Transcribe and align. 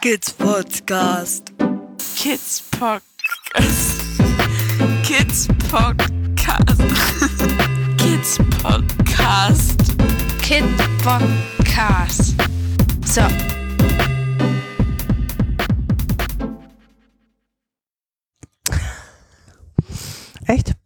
Kids 0.00 0.28
Podcast. 0.38 1.50
Kids 2.14 2.62
Podcast. 2.70 3.98
Kids 5.04 5.48
Podcast. 5.66 6.78
Kids 7.98 8.38
Podcast. 8.38 9.78
Kid 10.40 10.64
Podcast. 11.02 12.38
So. 13.04 13.57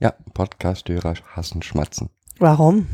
Ja, 0.02 0.14
Podcast-Hörer 0.34 1.14
hassen 1.36 1.62
Schmatzen. 1.62 2.10
Warum? 2.40 2.88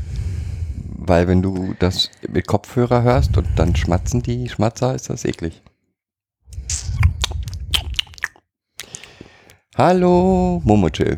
Weil 0.75 1.27
wenn 1.27 1.41
du 1.41 1.73
das 1.79 2.11
mit 2.29 2.47
Kopfhörer 2.47 3.03
hörst 3.03 3.39
und 3.39 3.49
dann 3.57 3.75
schmatzen 3.75 4.23
die 4.23 4.47
Schmatzer, 4.51 4.95
ist 4.95 5.09
das 5.09 5.25
eklig. 5.25 5.63
Hallo, 9.75 10.61
Momochill. 10.67 11.17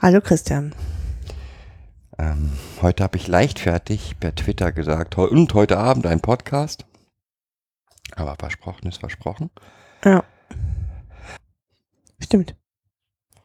Hallo 0.00 0.20
Christian. 0.20 0.74
Ähm, 2.18 2.52
heute 2.82 3.04
habe 3.04 3.16
ich 3.16 3.26
leichtfertig 3.26 4.20
per 4.20 4.34
Twitter 4.34 4.72
gesagt, 4.72 5.16
und 5.16 5.54
heute 5.54 5.78
Abend 5.78 6.06
ein 6.06 6.20
Podcast. 6.20 6.84
Aber 8.16 8.36
versprochen 8.38 8.88
ist 8.88 8.98
versprochen. 8.98 9.48
Ja. 10.04 10.24
Stimmt. 12.20 12.54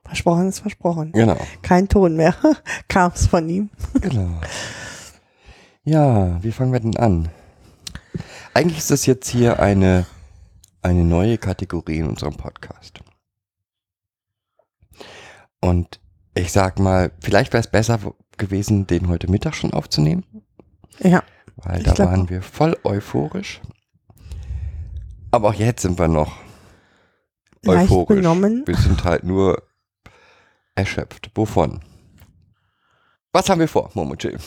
Versprochen 0.05 0.49
ist 0.49 0.59
versprochen. 0.59 1.11
Genau, 1.13 1.37
Kein 1.61 1.87
Ton 1.87 2.15
mehr. 2.15 2.35
Kam's 2.87 3.27
von 3.27 3.47
ihm. 3.49 3.69
genau. 4.01 4.39
Ja, 5.83 6.41
wie 6.43 6.51
fangen 6.51 6.71
wir 6.73 6.79
denn 6.79 6.97
an? 6.97 7.29
Eigentlich 8.53 8.77
ist 8.79 8.91
das 8.91 9.05
jetzt 9.05 9.27
hier 9.29 9.59
eine, 9.59 10.05
eine 10.81 11.03
neue 11.03 11.37
Kategorie 11.37 11.97
in 11.99 12.07
unserem 12.07 12.35
Podcast. 12.35 12.99
Und 15.61 15.99
ich 16.35 16.51
sag 16.51 16.79
mal, 16.79 17.11
vielleicht 17.21 17.53
wäre 17.53 17.61
es 17.61 17.69
besser 17.69 17.99
gewesen, 18.37 18.87
den 18.87 19.07
heute 19.07 19.29
Mittag 19.29 19.55
schon 19.55 19.73
aufzunehmen, 19.73 20.23
Ja. 20.99 21.23
weil 21.57 21.81
da 21.83 21.93
glaub 21.93 22.07
waren 22.09 22.29
wir 22.29 22.41
voll 22.41 22.77
euphorisch. 22.83 23.61
Aber 25.31 25.49
auch 25.49 25.53
jetzt 25.53 25.81
sind 25.81 25.97
wir 25.97 26.07
noch 26.07 26.35
Leicht 27.63 27.83
euphorisch. 27.91 28.17
benommen. 28.17 28.63
Wir 28.65 28.75
sind 28.77 29.03
halt 29.03 29.23
nur 29.23 29.63
erschöpft. 30.75 31.31
Wovon? 31.35 31.81
Was 33.31 33.49
haben 33.49 33.59
wir 33.59 33.67
vor, 33.67 33.89
Momochi? 33.93 34.37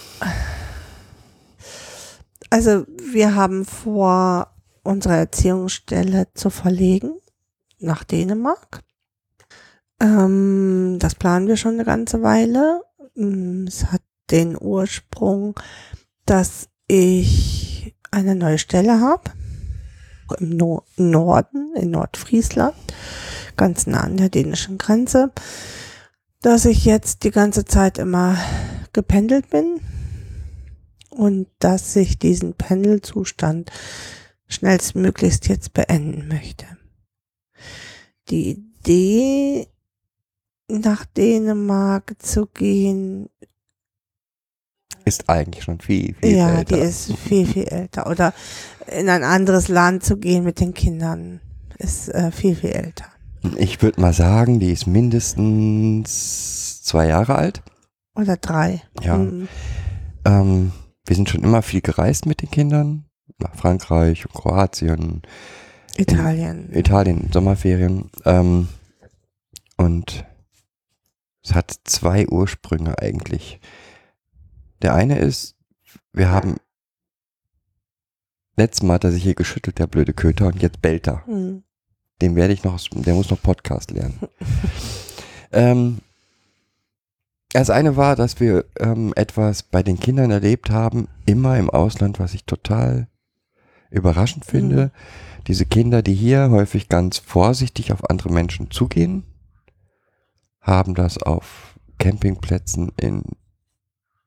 Also 2.50 2.86
wir 3.12 3.34
haben 3.34 3.64
vor, 3.64 4.52
unsere 4.82 5.16
Erziehungsstelle 5.16 6.28
zu 6.34 6.50
verlegen 6.50 7.16
nach 7.78 8.04
Dänemark. 8.04 8.82
Ähm, 10.00 10.98
das 11.00 11.14
planen 11.14 11.48
wir 11.48 11.56
schon 11.56 11.74
eine 11.74 11.84
ganze 11.84 12.22
Weile. 12.22 12.82
Mm, 13.14 13.66
Es 13.66 13.86
hat 13.86 14.02
den 14.30 14.56
Ursprung, 14.60 15.58
dass 16.24 16.68
ich 16.86 17.96
eine 18.10 18.36
neue 18.36 18.58
Stelle 18.58 19.00
habe 19.00 19.32
im 20.38 20.56
no 20.56 20.82
Norden, 20.96 21.74
in 21.76 21.90
Nordfriesland, 21.90 22.74
ganz 23.56 23.86
nah 23.86 24.00
an 24.00 24.16
der 24.16 24.28
dänischen 24.28 24.78
Grenze, 24.78 25.32
dass 26.46 26.64
ich 26.64 26.84
jetzt 26.84 27.24
die 27.24 27.32
ganze 27.32 27.64
Zeit 27.64 27.98
immer 27.98 28.38
gependelt 28.92 29.50
bin 29.50 29.80
und 31.10 31.48
dass 31.58 31.96
ich 31.96 32.20
diesen 32.20 32.54
Pendelzustand 32.54 33.72
schnellstmöglichst 34.46 35.48
jetzt 35.48 35.72
beenden 35.72 36.28
möchte. 36.28 36.66
Die 38.30 38.50
Idee, 38.52 39.66
nach 40.68 41.04
Dänemark 41.04 42.14
zu 42.20 42.46
gehen, 42.46 43.28
Ist 45.04 45.28
eigentlich 45.28 45.64
schon 45.64 45.80
viel, 45.80 46.14
viel 46.14 46.36
ja, 46.36 46.58
älter. 46.58 46.76
die 46.76 46.80
ist 46.80 47.12
viel, 47.12 47.46
viel 47.48 47.66
älter. 47.66 48.08
Oder 48.08 48.32
in 48.86 49.08
ein 49.08 49.24
anderes 49.24 49.66
Land 49.66 50.04
zu 50.04 50.16
gehen 50.16 50.44
mit 50.44 50.60
den 50.60 50.74
Kindern, 50.74 51.40
ist 51.78 52.08
äh, 52.10 52.30
viel, 52.30 52.54
viel 52.54 52.70
älter. 52.70 53.15
Ich 53.58 53.82
würde 53.82 54.00
mal 54.00 54.12
sagen, 54.12 54.60
die 54.60 54.70
ist 54.70 54.86
mindestens 54.86 56.82
zwei 56.82 57.08
Jahre 57.08 57.36
alt. 57.36 57.62
Oder 58.14 58.36
drei. 58.36 58.82
Ja. 59.02 59.16
Mhm. 59.18 59.48
Ähm, 60.24 60.72
wir 61.04 61.16
sind 61.16 61.28
schon 61.28 61.44
immer 61.44 61.62
viel 61.62 61.80
gereist 61.80 62.26
mit 62.26 62.42
den 62.42 62.50
Kindern. 62.50 63.04
Nach 63.38 63.54
Frankreich 63.54 64.24
und 64.26 64.34
Kroatien, 64.34 65.22
Italien. 65.96 66.72
Italien, 66.72 67.28
Sommerferien. 67.32 68.10
Ähm, 68.24 68.68
und 69.76 70.24
es 71.42 71.54
hat 71.54 71.74
zwei 71.84 72.26
Ursprünge 72.28 72.98
eigentlich. 72.98 73.60
Der 74.82 74.94
eine 74.94 75.18
ist, 75.18 75.56
wir 76.12 76.30
haben 76.30 76.56
letztes 78.56 78.82
Mal 78.82 78.94
hat 78.94 79.04
er 79.04 79.12
sich 79.12 79.22
hier 79.22 79.34
geschüttelt, 79.34 79.78
der 79.78 79.86
blöde 79.86 80.12
Köter, 80.12 80.46
und 80.48 80.62
jetzt 80.62 80.82
bellt 80.82 81.06
er. 81.06 81.22
Mhm. 81.26 81.62
Den 82.22 82.34
werde 82.36 82.54
ich 82.54 82.64
noch, 82.64 82.80
der 82.90 83.14
muss 83.14 83.30
noch 83.30 83.42
Podcast 83.42 83.90
lernen. 83.90 84.18
ähm, 85.52 85.98
das 87.52 87.70
eine 87.70 87.96
war, 87.96 88.16
dass 88.16 88.40
wir 88.40 88.64
ähm, 88.78 89.12
etwas 89.16 89.62
bei 89.62 89.82
den 89.82 89.98
Kindern 89.98 90.30
erlebt 90.30 90.70
haben, 90.70 91.08
immer 91.26 91.58
im 91.58 91.70
Ausland, 91.70 92.18
was 92.18 92.34
ich 92.34 92.44
total 92.44 93.08
überraschend 93.90 94.44
finde. 94.44 94.90
Diese 95.46 95.64
Kinder, 95.64 96.02
die 96.02 96.14
hier 96.14 96.50
häufig 96.50 96.88
ganz 96.88 97.18
vorsichtig 97.18 97.92
auf 97.92 98.08
andere 98.10 98.30
Menschen 98.30 98.70
zugehen, 98.70 99.24
haben 100.60 100.94
das 100.94 101.18
auf 101.18 101.78
Campingplätzen 101.98 102.92
in 103.00 103.22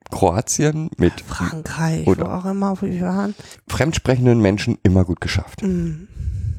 Kroatien 0.10 0.90
mit 0.98 1.22
Frankreich, 1.22 2.08
Oder- 2.08 2.26
wo 2.26 2.30
auch 2.30 2.46
immer 2.46 2.82
wo 2.82 2.86
wir 2.86 3.02
waren. 3.02 3.36
fremdsprechenden 3.68 4.42
Menschen 4.42 4.78
immer 4.82 5.06
gut 5.06 5.22
geschafft. 5.22 5.62
Mhm. 5.62 6.08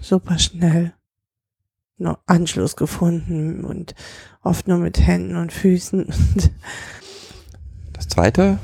Super 0.00 0.38
schnell. 0.38 0.92
Noch 2.00 2.18
Anschluss 2.24 2.76
gefunden 2.76 3.62
und 3.64 3.94
oft 4.42 4.66
nur 4.66 4.78
mit 4.78 4.98
Händen 4.98 5.36
und 5.36 5.52
Füßen. 5.52 6.06
Das 7.92 8.08
zweite, 8.08 8.58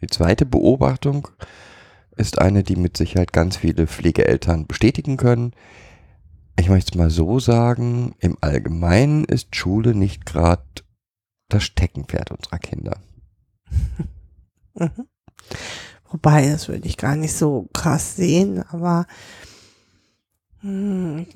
die 0.00 0.06
zweite 0.06 0.46
Beobachtung 0.46 1.26
ist 2.16 2.38
eine, 2.38 2.62
die 2.62 2.76
mit 2.76 2.96
Sicherheit 2.96 3.32
ganz 3.32 3.56
viele 3.56 3.88
Pflegeeltern 3.88 4.68
bestätigen 4.68 5.16
können. 5.16 5.52
Ich 6.56 6.68
möchte 6.68 6.92
es 6.92 6.96
mal 6.96 7.10
so 7.10 7.40
sagen, 7.40 8.14
im 8.20 8.38
Allgemeinen 8.40 9.24
ist 9.24 9.56
Schule 9.56 9.96
nicht 9.96 10.26
gerade 10.26 10.62
das 11.48 11.64
Steckenpferd 11.64 12.30
unserer 12.30 12.58
Kinder. 12.58 13.00
Mhm. 14.74 15.08
Wobei, 16.08 16.48
das 16.48 16.68
würde 16.68 16.86
ich 16.86 16.96
gar 16.96 17.16
nicht 17.16 17.34
so 17.34 17.68
krass 17.72 18.14
sehen, 18.14 18.62
aber 18.70 19.06
hm, 20.60 21.26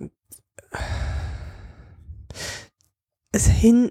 es, 3.32 3.46
hin, 3.46 3.90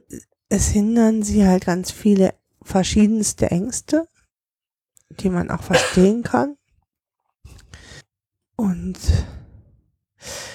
es 0.50 0.70
hindern 0.70 1.24
sie 1.24 1.46
halt 1.46 1.66
ganz 1.66 1.92
viele 1.92 2.34
verschiedenste 2.62 3.50
Ängste, 3.52 4.08
die 5.10 5.30
man 5.30 5.50
auch 5.50 5.64
verstehen 5.64 6.24
kann. 6.24 6.58
Und 8.56 8.98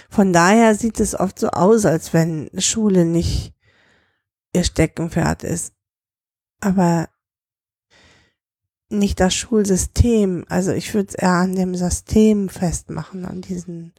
von 0.09 0.33
daher 0.33 0.75
sieht 0.77 1.01
es 1.01 1.19
oft 1.19 1.39
so 1.39 1.49
aus, 1.49 1.85
als 1.85 2.13
wenn 2.13 2.49
Schule 2.59 3.05
nicht 3.05 3.53
ihr 4.55 4.65
Steckenpferd 4.65 5.43
ist. 5.43 5.75
Aber 6.61 7.09
nicht 8.89 9.21
das 9.21 9.35
Schulsystem. 9.35 10.45
Also 10.49 10.73
ich 10.73 10.95
würde 10.95 11.09
es 11.09 11.15
eher 11.15 11.33
an 11.33 11.55
dem 11.55 11.75
System 11.75 12.49
festmachen, 12.49 13.25
an 13.25 13.43
diesen. 13.43 13.93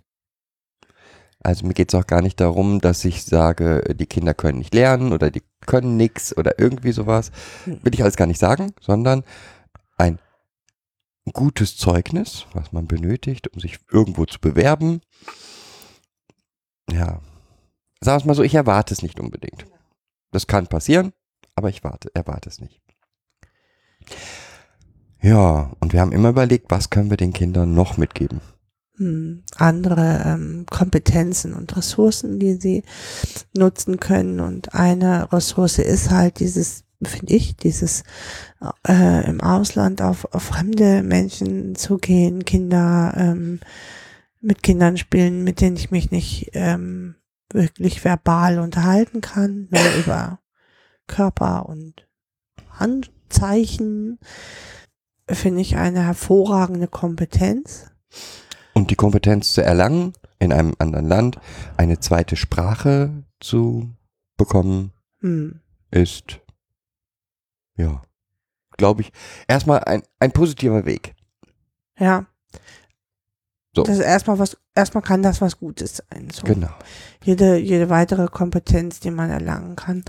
Also 1.48 1.66
mir 1.66 1.74
geht 1.74 1.94
es 1.94 1.96
auch 1.98 2.06
gar 2.06 2.22
nicht 2.22 2.42
darum, 2.42 2.82
dass 2.82 3.06
ich 3.06 3.24
sage, 3.24 3.96
die 3.96 4.06
Kinder 4.06 4.34
können 4.34 4.58
nicht 4.58 4.74
lernen 4.74 5.14
oder 5.14 5.32
die 5.32 5.44
können 5.66 5.96
nichts 5.96 6.36
oder 6.36 6.60
irgendwie 6.60 6.92
sowas. 6.92 7.32
Hm. 7.64 7.80
Will 7.86 7.94
ich 7.94 8.04
alles 8.04 8.18
gar 8.18 8.28
nicht 8.28 8.42
sagen, 8.42 8.74
sondern 8.82 9.24
ein 9.96 10.20
gutes 11.32 11.78
Zeugnis, 11.78 12.48
was 12.52 12.74
man 12.74 12.86
benötigt, 12.86 13.48
um 13.48 13.62
sich 13.62 13.80
irgendwo 13.90 14.26
zu 14.26 14.42
bewerben. 14.42 15.00
Ja, 16.92 17.22
sagen 18.02 18.16
wir 18.16 18.18
es 18.18 18.26
mal 18.26 18.36
so, 18.36 18.44
ich 18.44 18.56
erwarte 18.56 18.94
es 18.94 19.02
nicht 19.02 19.18
unbedingt. 19.18 19.66
Das 20.32 20.48
kann 20.48 20.68
passieren, 20.68 21.14
aber 21.56 21.70
ich 21.70 21.82
warte, 21.82 22.14
erwarte 22.14 22.50
es 22.50 22.60
nicht. 22.60 22.82
Ja, 25.22 25.72
und 25.80 25.94
wir 25.94 26.02
haben 26.02 26.12
immer 26.12 26.28
überlegt, 26.28 26.70
was 26.72 26.90
können 26.90 27.10
wir 27.10 27.16
den 27.16 27.32
Kindern 27.32 27.74
noch 27.74 27.96
mitgeben. 27.96 28.42
Hm, 28.98 29.44
andere 29.56 30.24
ähm, 30.26 30.66
Kompetenzen 30.70 31.54
und 31.54 31.76
Ressourcen, 31.76 32.40
die 32.40 32.56
sie 32.56 32.84
nutzen 33.56 34.00
können. 34.00 34.40
Und 34.40 34.74
eine 34.74 35.32
Ressource 35.32 35.80
ist 35.80 36.10
halt 36.12 36.40
dieses 36.40 36.84
finde 37.04 37.34
ich, 37.36 37.56
dieses 37.56 38.04
äh, 38.88 39.30
im 39.30 39.42
Ausland 39.42 40.02
auf, 40.02 40.26
auf 40.34 40.44
fremde 40.44 41.04
Menschen 41.04 41.76
zu 41.76 41.98
gehen, 41.98 42.44
Kinder 42.44 43.14
ähm, 43.16 43.60
mit 44.42 44.64
Kindern 44.64 44.98
spielen, 44.98 45.44
mit 45.44 45.62
denen 45.62 45.76
ich 45.76 45.92
mich 45.92 46.12
nicht 46.12 46.52
ähm, 46.54 47.16
wirklich 47.52 48.04
verbal 48.04 48.60
unterhalten 48.60 49.22
kann, 49.22 49.68
nur 49.70 49.96
über 50.00 50.40
Körper 51.08 51.70
und 51.70 52.08
Handzeichen, 52.72 54.20
finde 55.30 55.62
ich 55.62 55.76
eine 55.76 56.04
hervorragende 56.04 56.88
Kompetenz. 56.88 57.92
Und 58.77 58.91
die 58.91 58.95
Kompetenz 58.95 59.53
zu 59.53 59.63
erlangen, 59.63 60.13
in 60.38 60.53
einem 60.53 60.75
anderen 60.77 61.07
Land 61.07 61.39
eine 61.77 62.00
zweite 62.00 62.35
Sprache 62.35 63.24
zu 63.39 63.89
bekommen, 64.38 64.91
Hm. 65.21 65.62
ist, 65.89 66.41
ja, 67.75 68.03
glaube 68.77 69.01
ich, 69.01 69.12
erstmal 69.47 69.79
ein, 69.85 70.03
ein 70.19 70.31
positiver 70.31 70.85
Weg. 70.85 71.15
Ja. 71.97 72.27
So. 73.75 73.81
Das 73.81 73.97
ist 73.97 74.06
erstmal 74.06 74.38
was, 74.38 74.56
erstmal 74.75 75.01
kann 75.01 75.24
das 75.24 75.41
was 75.41 75.57
Gutes 75.57 76.03
sein. 76.12 76.29
So. 76.31 76.44
Genau. 76.44 76.69
Jede, 77.24 77.57
jede 77.57 77.89
weitere 77.89 78.27
Kompetenz, 78.27 79.00
die 79.00 79.09
man 79.09 79.31
erlangen 79.31 79.75
kann, 79.75 80.03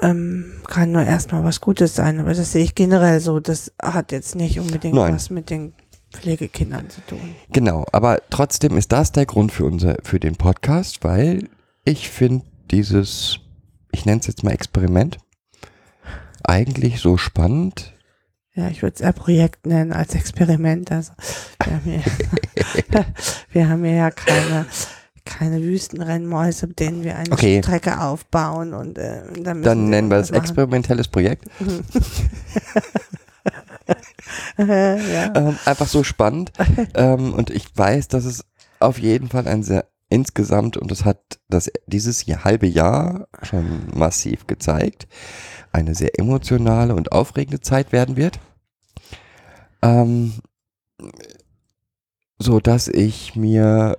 ähm, 0.00 0.62
kann 0.66 0.90
nur 0.90 1.02
erstmal 1.02 1.44
was 1.44 1.60
Gutes 1.60 1.94
sein. 1.94 2.18
Aber 2.18 2.32
das 2.32 2.52
sehe 2.52 2.64
ich 2.64 2.74
generell 2.74 3.20
so. 3.20 3.40
Das 3.40 3.72
hat 3.82 4.10
jetzt 4.10 4.36
nicht 4.36 4.58
unbedingt 4.58 4.94
Nein. 4.94 5.14
was 5.14 5.28
mit 5.28 5.50
den 5.50 5.74
Pflegekindern 6.16 6.90
zu 6.90 7.00
tun. 7.02 7.34
Genau, 7.52 7.84
aber 7.92 8.20
trotzdem 8.30 8.76
ist 8.76 8.92
das 8.92 9.12
der 9.12 9.26
Grund 9.26 9.52
für 9.52 9.64
unser, 9.64 9.96
für 10.02 10.18
den 10.20 10.36
Podcast, 10.36 11.04
weil 11.04 11.48
ich 11.84 12.08
finde 12.08 12.44
dieses, 12.70 13.38
ich 13.92 14.04
nenne 14.06 14.20
es 14.20 14.26
jetzt 14.26 14.42
mal 14.44 14.50
Experiment, 14.52 15.18
eigentlich 16.42 17.00
so 17.00 17.16
spannend. 17.16 17.92
Ja, 18.54 18.68
ich 18.68 18.82
würde 18.82 18.94
es 18.94 19.00
eher 19.00 19.12
Projekt 19.12 19.66
nennen 19.66 19.92
als 19.92 20.14
Experiment. 20.14 20.90
Also 20.90 21.12
wir 21.62 21.72
haben 21.74 21.84
hier, 21.84 22.02
wir 23.52 23.68
haben 23.68 23.84
hier 23.84 23.94
ja 23.94 24.10
keine, 24.10 24.66
keine 25.24 25.60
Wüstenrennmäuse, 25.62 26.68
denen 26.68 27.04
wir 27.04 27.16
eine 27.16 27.30
Okay. 27.32 27.62
Strecke 27.62 28.00
aufbauen 28.00 28.72
und 28.72 28.96
äh, 28.96 29.22
dann, 29.42 29.62
Dann 29.62 29.90
nennen 29.90 30.08
wir 30.10 30.16
es 30.18 30.30
experimentelles 30.30 31.08
Projekt. 31.08 31.44
ja. 34.68 35.34
Ähm, 35.34 35.58
einfach 35.64 35.86
so 35.86 36.02
spannend. 36.02 36.52
ähm, 36.94 37.34
und 37.34 37.50
ich 37.50 37.66
weiß, 37.76 38.08
dass 38.08 38.24
es 38.24 38.44
auf 38.80 38.98
jeden 38.98 39.28
Fall 39.28 39.46
ein 39.46 39.62
sehr 39.62 39.86
insgesamt, 40.08 40.76
und 40.76 40.90
das 40.90 41.04
hat 41.04 41.40
das 41.48 41.70
dieses 41.86 42.26
Jahr, 42.26 42.44
halbe 42.44 42.66
Jahr 42.66 43.26
schon 43.42 43.88
massiv 43.94 44.46
gezeigt, 44.46 45.08
eine 45.72 45.94
sehr 45.94 46.18
emotionale 46.18 46.94
und 46.94 47.12
aufregende 47.12 47.60
Zeit 47.60 47.92
werden 47.92 48.16
wird. 48.16 48.38
Ähm, 49.82 50.34
so 52.38 52.60
dass 52.60 52.88
ich 52.88 53.34
mir 53.34 53.98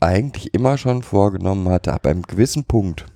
eigentlich 0.00 0.54
immer 0.54 0.78
schon 0.78 1.02
vorgenommen 1.02 1.68
hatte, 1.68 1.92
ab 1.92 2.06
einem 2.06 2.22
gewissen 2.22 2.64
Punkt 2.64 3.06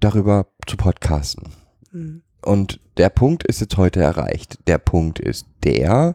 darüber 0.00 0.46
zu 0.66 0.76
podcasten. 0.76 1.50
Hm. 1.90 2.22
Und 2.42 2.80
der 2.96 3.08
Punkt 3.10 3.44
ist 3.44 3.60
jetzt 3.60 3.76
heute 3.76 4.00
erreicht. 4.02 4.58
Der 4.66 4.78
Punkt 4.78 5.18
ist 5.18 5.46
der, 5.64 6.14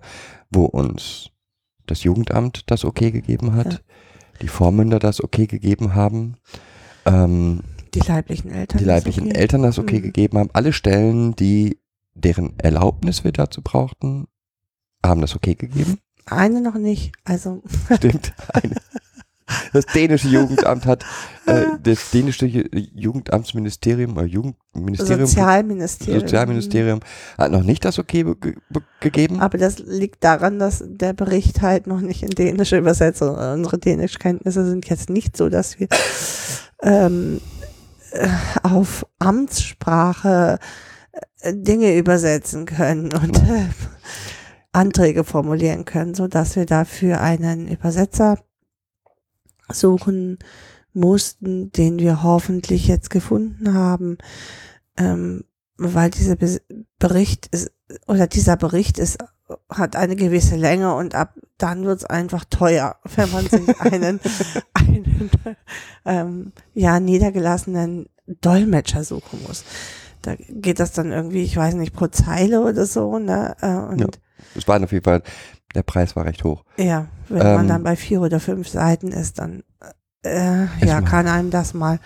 wo 0.49 0.65
uns 0.65 1.29
das 1.87 2.03
Jugendamt 2.03 2.63
das 2.71 2.83
okay 2.85 3.11
gegeben 3.11 3.53
hat, 3.55 3.73
Ja. 3.73 3.79
die 4.41 4.47
Vormünder 4.47 4.99
das 4.99 5.23
okay 5.23 5.45
gegeben 5.47 5.93
haben, 5.95 6.37
ähm, 7.05 7.61
Die 7.93 7.99
leiblichen 7.99 8.51
Eltern. 8.51 8.77
die 8.79 8.83
leiblichen 8.85 9.27
okay. 9.27 9.37
Eltern 9.37 9.61
das 9.63 9.77
okay 9.79 9.99
Mhm. 9.99 10.03
gegeben 10.03 10.37
haben. 10.39 10.49
Alle 10.53 10.73
Stellen, 10.73 11.35
die 11.35 11.79
deren 12.15 12.57
Erlaubnis 12.59 13.23
wir 13.23 13.31
dazu 13.31 13.61
brauchten, 13.61 14.27
haben 15.05 15.21
das 15.21 15.35
okay 15.35 15.55
gegeben. 15.55 15.99
Eine 16.25 16.61
noch 16.61 16.75
nicht. 16.75 17.11
Also 17.23 17.61
Stimmt. 17.95 18.33
Eine. 18.53 18.75
Das 19.73 19.85
dänische 19.87 20.27
Jugendamt 20.27 20.85
hat, 20.85 21.03
äh, 21.45 21.65
das 21.81 22.11
dänische 22.11 22.45
Ju- 22.45 22.67
Jugendamtsministerium 22.93 24.13
oder 24.17 24.25
Jugendministerium 24.25 25.27
Sozialministerium. 25.27 26.19
Sozialministerium 26.21 26.99
hat 27.37 27.51
noch 27.51 27.63
nicht 27.63 27.83
das 27.85 27.99
Okay 27.99 28.23
be 28.23 28.35
ge 28.35 28.55
be 28.69 28.81
gegeben. 28.99 29.39
Aber 29.39 29.57
das 29.57 29.79
liegt 29.79 30.23
daran, 30.23 30.59
dass 30.59 30.83
der 30.85 31.13
Bericht 31.13 31.61
halt 31.61 31.87
noch 31.87 32.01
nicht 32.01 32.23
in 32.23 32.29
Dänisch 32.29 32.71
übersetzt 32.71 33.21
ist. 33.21 33.27
Unsere 33.27 33.77
Dänischkenntnisse 33.77 34.65
sind 34.69 34.87
jetzt 34.89 35.09
nicht 35.09 35.37
so, 35.37 35.49
dass 35.49 35.79
wir 35.79 35.87
ähm, 36.81 37.41
äh, 38.11 38.27
auf 38.63 39.05
Amtssprache 39.19 40.59
äh, 41.41 41.53
Dinge 41.53 41.95
übersetzen 41.97 42.65
können 42.65 43.13
und 43.13 43.37
äh, 43.37 43.65
Anträge 44.71 45.23
formulieren 45.23 45.85
können, 45.85 46.15
so 46.15 46.27
dass 46.27 46.55
wir 46.55 46.65
dafür 46.65 47.21
einen 47.21 47.67
Übersetzer 47.69 48.37
suchen 49.69 50.39
mussten, 50.93 51.71
den 51.71 51.99
wir 51.99 52.23
hoffentlich 52.23 52.87
jetzt 52.87 53.09
gefunden 53.09 53.73
haben, 53.73 54.17
ähm, 54.97 55.43
weil 55.77 56.09
dieser 56.09 56.35
Be 56.35 56.61
Bericht 56.99 57.47
ist 57.47 57.71
oder 58.07 58.27
dieser 58.27 58.55
Bericht 58.55 58.97
ist 58.97 59.17
hat 59.69 59.95
eine 59.95 60.15
gewisse 60.15 60.55
Länge 60.55 60.95
und 60.95 61.13
ab 61.13 61.35
dann 61.57 61.85
wird 61.85 61.99
es 61.99 62.05
einfach 62.05 62.45
teuer, 62.45 62.95
wenn 63.15 63.31
man 63.31 63.47
sich 63.47 63.79
einen, 63.79 64.19
einen 64.73 65.29
ähm, 66.05 66.53
ja 66.73 66.99
niedergelassenen 66.99 68.07
Dolmetscher 68.27 69.03
suchen 69.03 69.43
muss. 69.47 69.63
Da 70.21 70.35
geht 70.35 70.79
das 70.79 70.91
dann 70.93 71.11
irgendwie, 71.11 71.43
ich 71.43 71.55
weiß 71.55 71.75
nicht, 71.75 71.93
pro 71.93 72.07
Zeile 72.07 72.61
oder 72.61 72.87
so, 72.87 73.19
ne? 73.19 73.55
Äh, 73.61 73.67
und 73.67 73.99
Ja. 73.99 74.07
Es 74.55 74.67
war 74.67 74.81
auf 74.81 74.91
jeden 74.91 75.03
Fall, 75.03 75.21
der 75.75 75.83
Preis 75.83 76.15
war 76.15 76.25
recht 76.25 76.43
hoch. 76.43 76.63
ja, 76.77 77.07
wenn 77.29 77.39
man 77.39 77.61
Ähm, 77.61 77.67
dann 77.67 77.83
bei 77.83 77.95
vier 77.95 78.21
oder 78.21 78.39
fünf 78.39 78.67
Seiten 78.67 79.09
ist, 79.09 79.39
dann 79.39 79.63
äh, 80.23 80.65
ja, 80.85 81.01
kann 81.01 81.27
einem 81.27 81.51
das 81.51 81.73
mal 81.73 81.99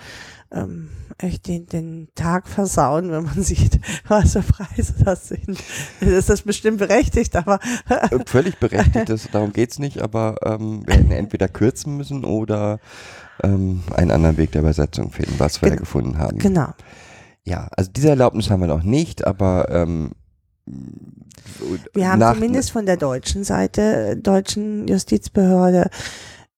ähm, 0.52 0.90
echt 1.18 1.48
den, 1.48 1.68
den 1.68 2.08
Tag 2.16 2.48
versauen, 2.48 3.12
wenn 3.12 3.24
man 3.24 3.42
sieht, 3.44 3.80
was 4.08 4.34
für 4.34 4.42
Preise 4.42 4.94
das 5.04 5.28
sind. 5.30 5.62
Ist 6.02 6.30
das 6.30 6.42
bestimmt 6.42 6.80
berechtigt, 6.80 7.36
aber 7.36 7.60
Äh, 7.88 8.20
Völlig 8.26 8.58
berechtigt, 8.60 9.10
das, 9.10 9.30
darum 9.32 9.54
geht's 9.54 9.80
nicht, 9.80 10.02
aber 10.02 10.36
ähm, 10.44 10.84
wir 10.86 10.96
hätten 10.96 11.12
entweder 11.12 11.48
kürzen 11.48 11.98
müssen 11.98 12.26
oder 12.26 12.80
ähm, 13.44 13.84
einen 13.96 14.12
anderen 14.12 14.38
Weg 14.38 14.52
der 14.52 14.62
Übersetzung 14.62 15.12
finden, 15.12 15.36
was 15.38 15.62
wir 15.62 15.70
da 15.70 15.76
gefunden 15.76 16.18
haben. 16.18 16.38
genau. 16.40 16.70
Ja, 17.46 17.68
also 17.76 17.90
diese 17.92 18.10
Erlaubnis 18.10 18.50
haben 18.50 18.60
wir 18.60 18.68
noch 18.68 18.84
nicht, 18.84 19.26
aber 19.26 19.70
ähm, 19.72 20.12
Wir 21.94 22.10
haben 22.12 22.22
zumindest 22.36 22.72
von 22.72 22.86
der 22.86 22.98
deutschen 22.98 23.44
Seite, 23.44 23.82
äh, 24.12 24.16
deutschen 24.16 24.88
Justizbehörde 24.88 25.90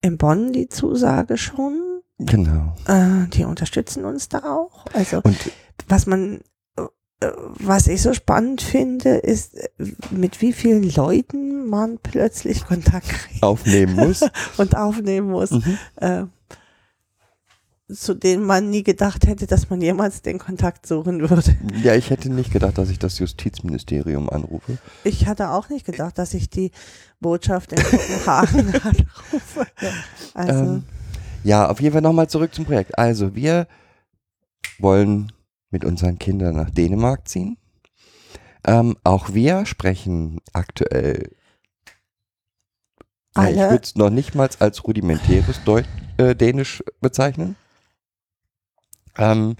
in 0.01 0.17
Bonn 0.17 0.51
die 0.53 0.67
Zusage 0.67 1.37
schon. 1.37 2.01
Genau. 2.19 2.75
Äh, 2.87 3.27
die 3.33 3.45
unterstützen 3.45 4.05
uns 4.05 4.29
da 4.29 4.39
auch. 4.55 4.85
Also 4.93 5.21
Und 5.23 5.37
was 5.87 6.05
man, 6.05 6.41
äh, 6.77 7.27
was 7.59 7.87
ich 7.87 8.01
so 8.01 8.13
spannend 8.13 8.61
finde, 8.61 9.15
ist, 9.17 9.57
mit 10.11 10.41
wie 10.41 10.53
vielen 10.53 10.83
Leuten 10.93 11.67
man 11.67 11.97
plötzlich 12.01 12.65
Kontakt 12.65 13.07
kriegt 13.09 13.43
aufnehmen 13.43 13.95
muss. 13.95 14.21
und 14.57 14.75
aufnehmen 14.75 15.29
muss, 15.31 15.51
Mhm. 15.51 15.77
äh, 15.95 16.23
zu 17.93 18.13
denen 18.13 18.43
man 18.45 18.69
nie 18.69 18.83
gedacht 18.83 19.27
hätte, 19.27 19.47
dass 19.47 19.69
man 19.69 19.81
jemals 19.81 20.21
den 20.21 20.39
Kontakt 20.39 20.85
suchen 20.85 21.29
würde. 21.29 21.57
Ja, 21.83 21.95
ich 21.95 22.09
hätte 22.09 22.29
nicht 22.29 22.51
gedacht, 22.51 22.77
dass 22.77 22.89
ich 22.89 22.99
das 22.99 23.19
Justizministerium 23.19 24.29
anrufe. 24.29 24.77
Ich 25.03 25.27
hatte 25.27 25.51
auch 25.51 25.69
nicht 25.69 25.85
gedacht, 25.85 26.17
dass 26.17 26.33
ich 26.33 26.49
die 26.49 26.71
Botschaft 27.19 27.71
in 27.73 27.83
Kopenhagen 27.83 28.67
anrufe. 28.83 29.67
Also, 30.33 30.63
Ähm, 30.63 30.83
ja, 31.43 31.69
auf 31.69 31.81
jeden 31.81 31.93
Fall 31.93 32.01
nochmal 32.01 32.29
zurück 32.29 32.53
zum 32.53 32.65
Projekt. 32.65 32.97
Also, 32.97 33.35
wir 33.35 33.67
wollen 34.79 35.31
mit 35.69 35.85
unseren 35.85 36.19
Kindern 36.19 36.55
nach 36.55 36.69
Dänemark 36.69 37.27
ziehen. 37.27 37.57
Ähm, 38.65 38.95
auch 39.03 39.33
wir 39.33 39.65
sprechen 39.65 40.39
aktuell, 40.53 41.31
ja, 43.35 43.49
ich 43.49 43.59
Alle? 43.59 43.71
würde 43.71 43.83
es 43.83 43.95
noch 43.95 44.09
nicht 44.09 44.35
mal 44.35 44.49
als 44.59 44.85
rudimentäres 44.85 45.63
Deu 45.63 45.83
äh, 46.17 46.35
Dänisch 46.35 46.83
bezeichnen. 46.99 47.55
Ähm, 49.17 49.55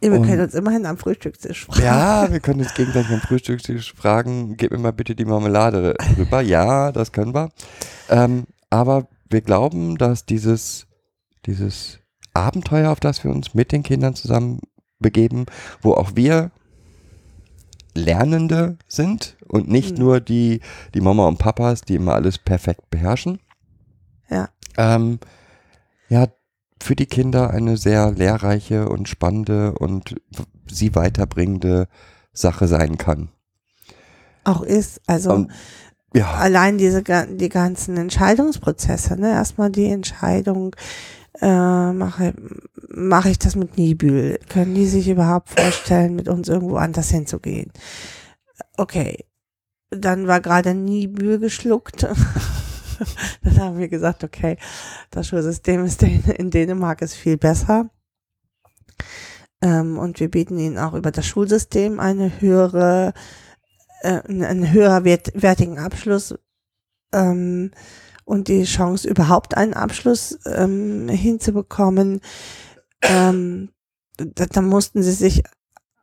wir 0.00 0.12
und- 0.12 0.26
können 0.26 0.42
uns 0.42 0.54
immerhin 0.54 0.86
am 0.86 0.98
Frühstückstisch 0.98 1.66
fragen. 1.66 1.82
ja, 1.82 2.30
wir 2.30 2.40
können 2.40 2.60
uns 2.60 2.74
gegenseitig 2.74 3.10
am 3.12 3.20
Frühstückstisch 3.20 3.94
fragen, 3.94 4.56
gib 4.56 4.70
mir 4.70 4.78
mal 4.78 4.92
bitte 4.92 5.14
die 5.16 5.24
Marmelade 5.24 5.94
rüber. 6.18 6.40
Ja, 6.42 6.92
das 6.92 7.12
können 7.12 7.34
wir. 7.34 7.50
Ähm, 8.08 8.44
aber 8.70 9.08
wir 9.28 9.40
glauben, 9.40 9.96
dass 9.98 10.24
dieses, 10.26 10.86
dieses 11.46 11.98
Abenteuer, 12.34 12.90
auf 12.92 13.00
das 13.00 13.24
wir 13.24 13.30
uns 13.30 13.54
mit 13.54 13.72
den 13.72 13.82
Kindern 13.82 14.14
zusammen 14.14 14.60
begeben, 15.00 15.46
wo 15.80 15.94
auch 15.94 16.12
wir 16.14 16.50
Lernende 17.94 18.76
sind 18.86 19.36
und 19.48 19.68
nicht 19.68 19.92
Mhm. 19.96 20.04
nur 20.04 20.20
die, 20.20 20.60
die 20.94 21.00
Mama 21.00 21.26
und 21.26 21.38
Papas, 21.38 21.80
die 21.80 21.94
immer 21.94 22.14
alles 22.14 22.36
perfekt 22.38 22.90
beherrschen. 22.90 23.40
Ja. 24.28 24.50
Ähm, 24.76 25.18
ja, 26.10 26.26
für 26.80 26.96
die 26.96 27.06
Kinder 27.06 27.50
eine 27.50 27.76
sehr 27.76 28.12
lehrreiche 28.12 28.88
und 28.88 29.08
spannende 29.08 29.72
und 29.72 30.16
sie 30.70 30.94
weiterbringende 30.94 31.88
Sache 32.32 32.68
sein 32.68 32.98
kann. 32.98 33.30
Auch 34.44 34.62
ist, 34.62 35.00
also 35.06 35.32
Und, 35.32 35.52
ja, 36.14 36.32
allein 36.34 36.78
diese 36.78 37.02
die 37.02 37.48
ganzen 37.48 37.96
Entscheidungsprozesse, 37.96 39.20
ne? 39.20 39.30
Erstmal 39.30 39.70
die 39.70 39.86
Entscheidung, 39.86 40.76
äh, 41.40 41.92
mache 41.92 42.34
mache 42.88 43.30
ich 43.30 43.38
das 43.38 43.56
mit 43.56 43.76
Nibül? 43.76 44.38
Können 44.48 44.74
die 44.74 44.86
sich 44.86 45.08
überhaupt 45.08 45.50
vorstellen, 45.50 46.14
mit 46.14 46.28
uns 46.28 46.48
irgendwo 46.48 46.76
anders 46.76 47.10
hinzugehen? 47.10 47.72
Okay. 48.76 49.24
Dann 49.90 50.26
war 50.26 50.40
gerade 50.40 50.74
Nibül 50.74 51.38
geschluckt. 51.38 52.06
Dann 53.42 53.60
haben 53.60 53.78
wir 53.78 53.88
gesagt, 53.88 54.24
okay, 54.24 54.56
das 55.10 55.28
Schulsystem 55.28 55.84
ist 55.84 56.02
in, 56.02 56.50
Dänemark 56.50 57.02
ist 57.02 57.14
viel 57.14 57.36
besser. 57.36 57.90
Ähm, 59.62 59.98
und 59.98 60.20
wir 60.20 60.30
bieten 60.30 60.58
ihnen 60.58 60.78
auch 60.78 60.94
über 60.94 61.10
das 61.10 61.26
Schulsystem 61.26 61.98
eine 62.00 62.40
höhere 62.40 63.14
äh, 64.02 64.20
einen 64.28 64.72
höher 64.72 65.04
wert, 65.04 65.30
wertigen 65.34 65.78
Abschluss 65.78 66.34
ähm, 67.12 67.70
und 68.24 68.48
die 68.48 68.64
Chance, 68.64 69.08
überhaupt 69.08 69.56
einen 69.56 69.74
Abschluss 69.74 70.38
ähm, 70.46 71.08
hinzubekommen, 71.08 72.20
ähm, 73.02 73.70
da, 74.16 74.46
da 74.46 74.60
mussten 74.60 75.02
sie 75.02 75.12
sich 75.12 75.42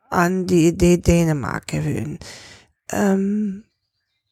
an 0.09 0.45
die 0.45 0.67
Idee 0.67 0.97
Dänemark 0.97 1.67
gewöhnen. 1.67 2.19
Ähm, 2.91 3.63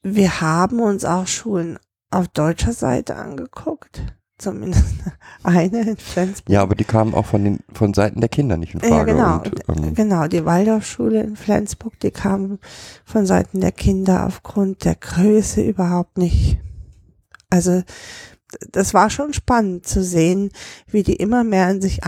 wir 0.04 0.42
haben 0.42 0.80
uns 0.80 1.06
auch 1.06 1.28
Schulen 1.28 1.80
auf 2.12 2.28
deutscher 2.28 2.74
Seite 2.74 3.16
angeguckt, 3.16 4.02
zumindest 4.38 4.84
eine 5.44 5.82
in 5.92 5.98
Flensburg. 5.98 6.50
ja, 6.54 6.62
aber 6.62 6.76
die 6.76 6.84
kamen 6.84 7.14
auch 7.14 7.26
von 7.26 7.44
den 7.44 7.60
von 7.74 7.94
Seiten 7.94 8.20
der 8.20 8.30
Kinder 8.30 8.58
nicht 8.58 8.74
in 8.74 8.82
Ja, 8.82 8.88
Frage. 8.88 9.14
genau. 9.14 9.38
Und, 9.68 9.86
ähm, 9.88 9.94
Genau, 9.96 10.28
die 10.28 10.46
Waldorfschule 10.46 11.22
in 11.22 11.36
Flensburg, 11.36 12.00
die 12.02 12.12
kam 12.12 12.60
von 13.06 13.26
Seiten 13.26 13.62
der 13.62 13.72
Kinder 13.72 14.26
aufgrund 14.28 14.84
der 14.86 14.96
Größe 14.96 15.62
überhaupt 15.64 16.18
nicht. 16.18 16.58
Also 17.50 17.84
das 18.72 18.94
war 18.94 19.10
schon 19.10 19.34
spannend 19.34 19.86
zu 19.88 20.04
sehen, 20.04 20.52
wie 20.88 21.04
die 21.04 21.16
immer 21.16 21.44
mehr 21.44 21.70
in 21.72 21.82
sich 21.82 22.04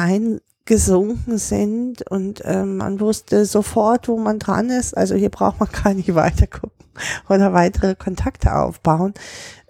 eingesunken 0.65 1.37
sind 1.37 2.09
und 2.09 2.41
ähm, 2.45 2.77
man 2.77 2.99
wusste 2.99 3.45
sofort, 3.45 4.07
wo 4.07 4.17
man 4.17 4.39
dran 4.39 4.69
ist. 4.69 4.95
Also 4.95 5.15
hier 5.15 5.29
braucht 5.29 5.59
man 5.59 5.69
gar 5.83 5.93
nicht 5.93 6.13
weiter 6.15 6.47
gucken 6.47 6.85
oder 7.29 7.53
weitere 7.53 7.95
Kontakte 7.95 8.55
aufbauen. 8.55 9.13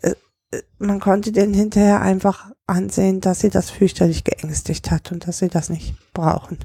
Äh, 0.01 0.13
äh, 0.51 0.61
Man 0.77 0.99
konnte 0.99 1.31
denen 1.31 1.53
hinterher 1.53 2.01
einfach 2.01 2.51
ansehen, 2.67 3.21
dass 3.21 3.39
sie 3.39 3.49
das 3.49 3.69
fürchterlich 3.69 4.23
geängstigt 4.23 4.91
hat 4.91 5.11
und 5.11 5.27
dass 5.27 5.39
sie 5.39 5.49
das 5.49 5.69
nicht 5.69 5.95
brauchen. 6.13 6.59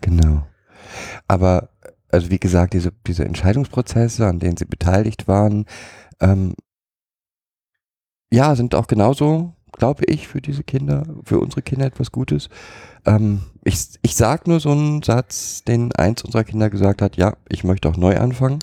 Genau. 0.00 0.46
Aber, 1.28 1.70
also 2.08 2.30
wie 2.30 2.38
gesagt, 2.38 2.74
diese, 2.74 2.92
diese 3.06 3.24
Entscheidungsprozesse, 3.24 4.26
an 4.26 4.38
denen 4.38 4.56
sie 4.56 4.64
beteiligt 4.64 5.28
waren, 5.28 5.66
ähm, 6.20 6.54
ja, 8.32 8.54
sind 8.54 8.74
auch 8.74 8.86
genauso, 8.86 9.54
glaube 9.72 10.04
ich, 10.06 10.28
für 10.28 10.40
diese 10.40 10.62
Kinder, 10.62 11.04
für 11.24 11.40
unsere 11.40 11.62
Kinder 11.62 11.86
etwas 11.86 12.12
Gutes. 12.12 12.48
Ähm, 13.06 13.42
ich, 13.64 13.98
ich 14.02 14.16
sag 14.16 14.46
nur 14.46 14.60
so 14.60 14.70
einen 14.70 15.02
Satz, 15.02 15.64
den 15.64 15.92
eins 15.92 16.22
unserer 16.22 16.44
Kinder 16.44 16.70
gesagt 16.70 17.02
hat, 17.02 17.16
ja, 17.16 17.36
ich 17.48 17.64
möchte 17.64 17.88
auch 17.88 17.96
neu 17.96 18.16
anfangen. 18.18 18.60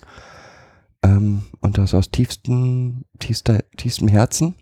Ähm, 1.02 1.42
und 1.60 1.78
das 1.78 1.94
aus 1.94 2.10
tiefstem, 2.10 3.04
tiefster, 3.18 3.60
tiefstem 3.76 4.08
Herzen. 4.08 4.54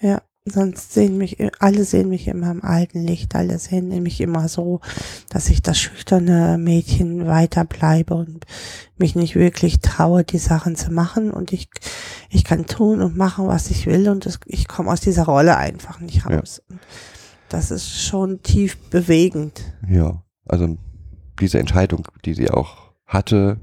Ja, 0.00 0.22
sonst 0.46 0.94
sehen 0.94 1.18
mich, 1.18 1.36
alle 1.60 1.84
sehen 1.84 2.08
mich 2.08 2.28
immer 2.28 2.50
im 2.50 2.62
alten 2.64 3.00
Licht, 3.04 3.34
alle 3.34 3.58
sehen 3.58 3.88
mich 4.02 4.20
immer 4.20 4.48
so, 4.48 4.80
dass 5.28 5.48
ich 5.48 5.60
das 5.62 5.78
schüchterne 5.78 6.56
Mädchen 6.58 7.26
weiterbleibe 7.26 8.14
und 8.14 8.44
mich 8.96 9.16
nicht 9.16 9.34
wirklich 9.34 9.80
traue, 9.80 10.24
die 10.24 10.38
Sachen 10.38 10.76
zu 10.76 10.92
machen 10.92 11.30
und 11.30 11.52
ich, 11.52 11.68
ich 12.30 12.44
kann 12.44 12.66
tun 12.66 13.02
und 13.02 13.16
machen, 13.16 13.46
was 13.48 13.70
ich 13.70 13.86
will 13.86 14.08
und 14.08 14.24
das, 14.24 14.38
ich 14.46 14.68
komme 14.68 14.90
aus 14.90 15.00
dieser 15.00 15.24
Rolle 15.24 15.56
einfach 15.56 16.00
nicht 16.00 16.24
Ja. 16.28 16.38
raus. 16.38 16.62
Und 16.70 16.78
Das 17.48 17.70
ist 17.70 17.88
schon 18.02 18.42
tief 18.42 18.76
bewegend. 18.90 19.60
Ja, 19.88 20.22
also 20.46 20.76
diese 21.40 21.58
Entscheidung, 21.58 22.08
die 22.24 22.34
sie 22.34 22.50
auch 22.50 22.92
hatte, 23.04 23.58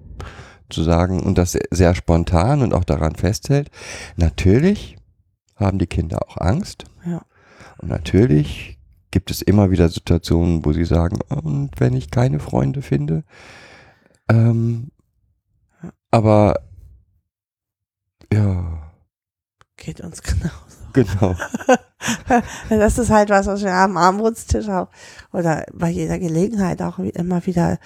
zu 0.70 0.84
sagen 0.84 1.22
und 1.22 1.38
das 1.38 1.52
sehr, 1.52 1.66
sehr 1.72 1.96
spontan 1.96 2.62
und 2.62 2.74
auch 2.74 2.84
daran 2.84 3.16
festhält. 3.16 3.70
Natürlich 4.16 4.98
haben 5.56 5.80
die 5.80 5.88
Kinder 5.88 6.20
auch 6.28 6.38
Angst. 6.38 6.86
Ja. 7.06 7.22
Und 7.78 7.90
natürlich 7.90 8.78
gibt 9.12 9.32
es 9.32 9.42
immer 9.42 9.72
wieder 9.72 9.90
Situationen, 9.90 10.66
wo 10.66 10.74
sie 10.74 10.86
sagen, 10.86 11.20
und 11.30 11.72
wenn 11.80 11.94
ich 11.94 12.12
keine 12.12 12.40
Freunde 12.40 12.82
finde. 12.82 13.24
Ähm, 14.30 14.92
aber 16.10 16.60
ja, 18.32 18.84
Geht 19.78 20.02
uns 20.02 20.22
genauso. 20.24 20.63
Genau. 20.94 21.36
Das 22.70 22.98
ist 22.98 23.10
halt 23.10 23.30
was, 23.30 23.48
was 23.48 23.64
wir 23.64 23.74
am 23.74 23.96
Armutstisch 23.96 24.68
auch 24.68 24.90
oder 25.32 25.64
bei 25.74 25.90
jeder 25.90 26.20
Gelegenheit 26.20 26.82
auch 26.82 27.00
immer 27.00 27.46
wieder 27.46 27.80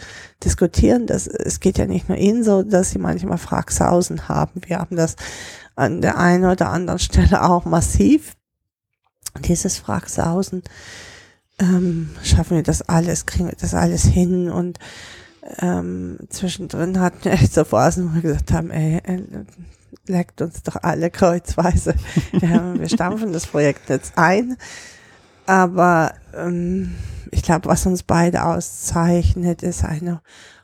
diskutieren. 0.44 1.06
Das, 1.06 1.28
es 1.28 1.60
geht 1.60 1.78
ja 1.78 1.86
nicht 1.86 2.10
nur 2.10 2.18
Ihnen 2.18 2.44
so, 2.44 2.64
dass 2.64 2.90
Sie 2.90 2.98
manchmal 2.98 3.38
Fragsausen 3.38 4.28
haben. 4.28 4.62
Wir 4.66 4.80
haben 4.80 4.96
das 4.96 5.18
an 5.76 6.02
der 6.02 6.18
einen 6.18 6.46
oder 6.46 6.72
anderen 6.72 7.00
Stelle 7.00 7.44
auch 7.44 7.66
massiv. 7.66 8.36
Dieses 9.46 9.78
Fragsausen. 9.78 10.64
Ähm, 11.60 12.10
schaffen 12.24 12.58
wir 12.58 12.64
das 12.64 12.82
alles, 12.82 13.28
kriegen 13.28 13.48
wir 13.48 13.56
das 13.60 13.74
alles 13.76 14.04
hin 14.04 14.50
und 14.50 14.80
ähm, 15.60 16.20
zwischendrin 16.30 17.00
hatten 17.00 17.24
wir 17.24 17.32
echt 17.34 17.54
so 17.54 17.64
Phasen, 17.64 18.10
wo 18.10 18.16
wir 18.16 18.22
gesagt 18.22 18.52
haben, 18.52 18.70
ey, 18.70 18.98
äh, 19.04 19.22
leckt 20.08 20.42
uns 20.42 20.64
doch 20.64 20.78
alle 20.82 21.10
kreuzweise. 21.10 21.96
ja, 22.34 22.74
wir 22.78 22.90
stampfen 22.90 23.34
das 23.34 23.46
Projekt 23.48 23.90
jetzt 23.90 24.18
ein. 24.18 24.58
Aber 25.46 26.14
ähm, 26.36 26.96
ich 27.32 27.42
glaube, 27.42 27.70
was 27.70 27.86
uns 27.86 28.04
beide 28.04 28.44
auszeichnet, 28.46 29.64
ist 29.64 29.84
eine 29.86 30.22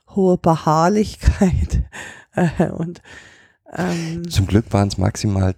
hohe 0.09 0.37
Beharrlichkeit. 0.37 1.83
Äh, 2.35 2.69
und 2.69 3.03
ähm, 3.75 4.27
Zum 4.27 4.47
Glück 4.47 4.73
waren 4.73 4.87
es 4.87 4.97
maximal 4.97 5.53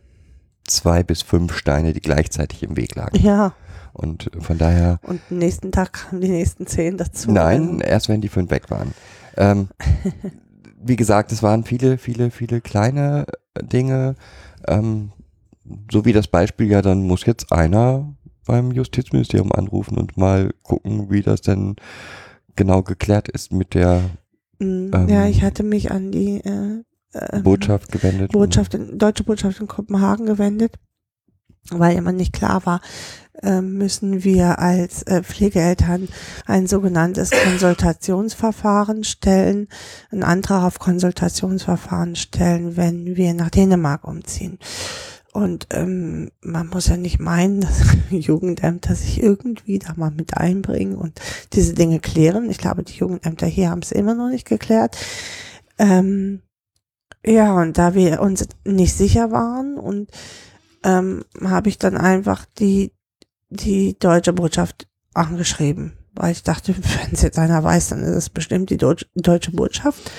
zwei 0.67 1.03
bis 1.03 1.21
fünf 1.21 1.55
Steine, 1.55 1.93
die 1.93 2.01
gleichzeitig 2.01 2.63
im 2.63 2.75
Weg 2.75 2.95
lagen. 2.95 3.17
ja, 3.17 3.53
Und 3.93 4.29
von 4.41 4.57
daher 4.57 4.99
und 5.03 5.21
am 5.31 5.37
nächsten 5.37 5.71
Tag 5.71 5.93
kamen 5.93 6.19
die 6.19 6.27
nächsten 6.27 6.67
zehn 6.67 6.97
dazu. 6.97 7.31
Nein, 7.31 7.79
erst 7.79 8.09
wenn 8.09 8.19
die 8.19 8.27
fünf 8.27 8.51
weg 8.51 8.69
waren. 8.69 8.93
Ähm, 9.37 9.69
wie 10.87 10.95
gesagt, 10.95 11.31
es 11.31 11.43
waren 11.43 11.63
viele, 11.63 11.97
viele, 11.97 12.31
viele 12.31 12.61
kleine 12.61 13.25
Dinge. 13.61 14.15
Ähm, 14.67 15.11
so 15.91 16.05
wie 16.05 16.13
das 16.13 16.27
Beispiel 16.27 16.69
ja, 16.69 16.81
dann 16.81 17.07
muss 17.07 17.25
jetzt 17.25 17.51
einer 17.51 18.13
beim 18.45 18.71
Justizministerium 18.71 19.51
anrufen 19.51 19.97
und 19.97 20.17
mal 20.17 20.53
gucken, 20.61 21.09
wie 21.09 21.23
das 21.23 21.41
denn 21.41 21.75
genau 22.55 22.83
geklärt 22.83 23.27
ist 23.27 23.51
mit 23.51 23.73
der 23.73 24.01
Mm, 24.59 24.91
ähm, 24.93 25.09
ja, 25.09 25.27
ich 25.27 25.43
hatte 25.43 25.63
mich 25.63 25.91
an 25.91 26.11
die 26.11 26.37
äh, 26.43 26.83
ähm, 27.13 27.43
Botschaft 27.43 27.91
gewendet. 27.91 28.31
Botschaft 28.31 28.73
in, 28.73 28.97
deutsche 28.97 29.23
Botschaft 29.23 29.59
in 29.59 29.67
Kopenhagen 29.67 30.25
gewendet, 30.25 30.75
weil 31.71 31.97
immer 31.97 32.11
nicht 32.11 32.33
klar 32.33 32.65
war, 32.65 32.81
äh, 33.41 33.61
müssen 33.61 34.23
wir 34.23 34.59
als 34.59 35.03
äh, 35.03 35.23
Pflegeeltern 35.23 36.07
ein 36.45 36.67
sogenanntes 36.67 37.31
Konsultationsverfahren 37.31 39.03
stellen, 39.03 39.67
einen 40.11 40.23
Antrag 40.23 40.63
auf 40.63 40.79
Konsultationsverfahren 40.79 42.15
stellen, 42.15 42.77
wenn 42.77 43.15
wir 43.15 43.33
nach 43.33 43.49
Dänemark 43.49 44.07
umziehen. 44.07 44.59
Und 45.33 45.67
ähm, 45.71 46.31
man 46.39 46.67
muss 46.67 46.87
ja 46.87 46.95
nicht 46.95 47.19
meinen, 47.19 47.59
dass 47.61 47.83
Jugendämter 48.09 48.95
sich 48.95 49.21
irgendwie 49.21 49.79
da 49.79 49.93
mal 49.97 50.11
mit 50.11 50.37
einbringen 50.37 50.95
und 50.95 51.19
diese 51.51 51.73
Dinge 51.73 51.99
klären. 51.99 52.49
Ich 52.49 52.57
glaube, 52.57 52.83
die 52.83 52.93
Jugendämter 52.93 53.47
hier 53.47 53.69
haben 53.69 53.81
es 53.81 53.91
immer 53.91 54.15
noch 54.15 54.29
nicht 54.29 54.47
geklärt. 54.47 54.95
Ähm, 55.77 56.41
ja, 57.25 57.53
und 57.53 57.77
da 57.77 57.95
wir 57.95 58.21
uns 58.21 58.47
nicht 58.63 58.95
sicher 58.95 59.31
waren 59.31 59.77
und 59.77 60.09
ähm, 60.85 61.25
habe 61.43 61.67
ich 61.67 61.77
dann 61.77 61.97
einfach 61.97 62.45
die, 62.59 62.93
die 63.49 63.97
deutsche 63.99 64.31
Botschaft 64.31 64.87
angeschrieben, 65.13 65.97
weil 66.13 66.31
ich 66.31 66.43
dachte, 66.43 66.75
wenn 66.77 67.11
es 67.11 67.21
jetzt 67.21 67.39
einer 67.39 67.63
weiß, 67.63 67.89
dann 67.89 68.03
ist 68.03 68.15
es 68.15 68.29
bestimmt 68.29 68.69
die 68.69 68.77
Deutsch, 68.77 69.05
deutsche 69.15 69.51
Botschaft. 69.51 70.11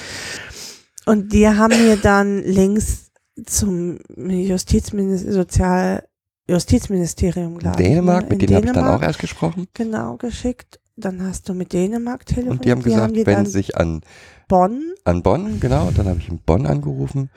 Und 1.06 1.32
die 1.32 1.49
haben 1.49 1.87
mir 1.87 1.96
dann 2.02 2.42
Links 2.42 3.12
zum 3.44 3.99
Justizministerium, 4.16 5.35
Sozial, 5.35 6.08
Justizministerium, 6.49 7.58
glaube 7.58 7.80
ich. 7.80 7.88
Dänemark, 7.88 8.25
ne, 8.25 8.30
mit 8.30 8.42
in 8.42 8.46
denen 8.49 8.56
habe 8.56 8.66
ich 8.66 8.73
dann 8.73 8.82
Dänemark 8.82 9.02
auch 9.02 9.06
erst 9.06 9.18
gesprochen. 9.20 9.68
Genau, 9.75 10.16
geschickt. 10.16 10.80
Dann 10.96 11.23
hast 11.23 11.49
du 11.49 11.54
mit 11.54 11.73
Dänemark 11.73 12.25
telefoniert. 12.25 12.52
Und 12.52 12.64
die 12.64 12.70
haben 12.70 12.82
gesagt, 12.82 13.16
die 13.16 13.26
wenn 13.26 13.44
sich 13.44 13.76
an, 13.76 14.00
Bonn 14.49 14.94
an 15.04 15.23
Bonn, 15.23 15.61
genau, 15.61 15.88
und 15.88 15.99
dann 15.99 16.08
habe 16.08 16.18
ich 16.18 16.28
in 16.28 16.38
Bonn 16.38 16.66
angerufen. 16.66 17.30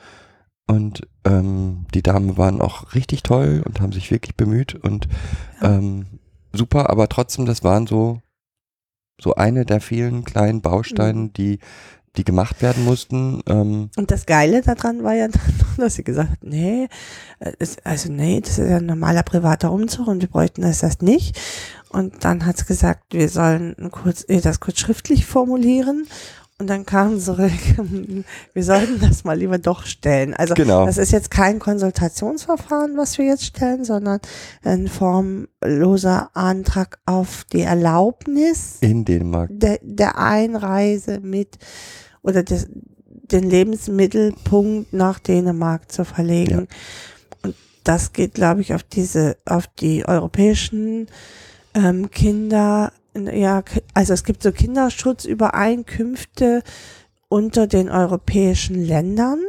Und 0.66 1.06
ähm, 1.24 1.86
die 1.94 2.02
Damen 2.02 2.36
waren 2.36 2.60
auch 2.60 2.94
richtig 2.94 3.22
toll 3.22 3.62
und 3.66 3.80
haben 3.80 3.92
sich 3.92 4.10
wirklich 4.10 4.36
bemüht. 4.36 4.74
Und 4.74 5.08
Ja. 5.60 5.76
ähm, 5.76 6.06
super, 6.52 6.90
aber 6.90 7.08
trotzdem, 7.08 7.46
das 7.46 7.62
waren 7.64 7.86
so, 7.86 8.20
so 9.20 9.34
eine 9.34 9.64
der 9.66 9.80
vielen 9.80 10.24
kleinen 10.24 10.62
Bausteine, 10.62 11.18
Mhm. 11.20 11.32
die, 11.34 11.58
die 12.16 12.24
gemacht 12.24 12.60
werden 12.62 12.84
mussten. 12.84 13.40
Ähm, 13.46 13.90
Und 13.96 14.10
das 14.10 14.26
Geile 14.26 14.62
daran 14.62 15.04
war 15.04 15.14
ja 15.14 15.28
dann, 15.28 15.40
dass 15.76 15.94
sie 15.94 16.04
gesagt 16.04 16.30
hat, 16.30 16.42
nee, 16.42 16.88
äh, 17.38 17.52
ist, 17.58 17.86
also 17.86 18.10
nee, 18.10 18.40
das 18.40 18.58
ist 18.58 18.68
ja 18.70 18.78
ein 18.78 18.86
normaler 18.86 19.22
privater 19.22 19.70
Umzug 19.70 20.08
und 20.08 20.20
wir 20.22 20.28
bräuchten 20.28 20.62
das 20.62 20.82
erst 20.82 21.02
nicht. 21.02 21.38
Und 21.90 22.24
dann 22.24 22.46
hat 22.46 22.56
sie 22.56 22.64
gesagt, 22.64 23.12
wir 23.12 23.28
sollen 23.28 23.76
kurz, 23.90 24.24
äh, 24.28 24.40
das 24.40 24.58
kurz 24.60 24.78
schriftlich 24.80 25.26
formulieren. 25.26 26.06
Und 26.60 26.66
dann 26.68 26.84
kam 26.84 27.18
zurück, 27.18 27.50
wir 28.52 28.62
sollten 28.62 29.00
das 29.00 29.24
mal 29.24 29.38
lieber 29.38 29.56
doch 29.56 29.86
stellen. 29.86 30.34
Also 30.34 30.52
Genau. 30.52 30.84
das 30.84 30.98
ist 30.98 31.10
jetzt 31.10 31.30
kein 31.30 31.58
Konsultationsverfahren, 31.58 32.98
was 32.98 33.16
wir 33.16 33.24
jetzt 33.24 33.46
stellen, 33.46 33.84
sondern 33.84 34.20
ein 34.62 34.86
formloser 34.86 36.30
Antrag 36.34 36.98
auf 37.06 37.44
die 37.50 37.62
Erlaubnis 37.62 38.76
in 38.82 39.06
Dänemark. 39.06 39.48
der, 39.52 39.78
der 39.82 40.18
Einreise 40.18 41.20
mit 41.20 41.56
oder 42.22 42.42
des, 42.42 42.68
den 43.06 43.48
Lebensmittelpunkt 43.48 44.92
nach 44.92 45.18
Dänemark 45.18 45.90
zu 45.90 46.04
verlegen. 46.04 46.68
Und 47.42 47.54
das 47.84 48.12
geht, 48.12 48.34
glaube 48.34 48.60
ich, 48.60 48.74
auf 48.74 48.82
diese, 48.82 49.38
auf 49.46 49.66
die 49.66 50.06
europäischen 50.06 51.06
ähm, 51.74 52.10
Kinder, 52.10 52.92
ja, 53.14 53.62
also 53.94 54.12
es 54.12 54.24
gibt 54.24 54.42
so 54.42 54.52
Kinderschutzübereinkünfte 54.52 56.62
unter 57.28 57.66
den 57.66 57.88
europäischen 57.88 58.84
Ländern, 58.84 59.40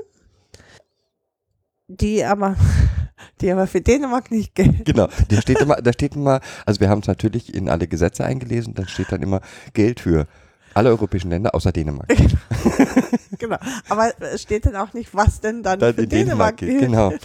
die 1.88 2.24
aber, 2.24 2.56
die 3.42 3.52
aber 3.52 3.68
für 3.68 3.82
Dänemark 3.82 4.32
nicht 4.32 4.56
gelten. 4.56 4.84
Genau, 4.84 5.08
da 5.30 5.42
steht 5.42 5.60
immer, 5.60 5.76
da 5.76 5.94
steht 5.94 6.16
immer, 6.16 6.42
also 6.66 6.80
wir 6.80 6.90
haben 6.90 7.02
es 7.02 7.08
natürlich 7.08 7.54
in 7.54 7.70
alle 7.70 7.88
Gesetze 7.88 8.26
eingelesen, 8.26 8.74
da 8.74 8.88
steht 8.88 9.12
dann 9.12 9.22
immer 9.22 9.42
Geld 9.74 10.00
für 10.00 10.26
alle 10.74 10.90
europäischen 10.90 11.30
Länder 11.30 11.54
außer 11.54 11.72
Dänemark. 11.72 12.08
Genau. 13.40 13.58
Aber 13.90 14.12
es 14.20 14.42
steht 14.44 14.66
dann 14.68 14.76
auch 14.76 14.94
nicht, 14.94 15.16
was 15.16 15.42
denn 15.42 15.64
dann, 15.64 15.80
Dann 15.80 15.96
für 15.96 16.04
in 16.04 16.10
Dänemark, 16.10 16.58
Dänemark 16.58 16.60
gilt. 16.60 16.80
genau. 16.80 17.12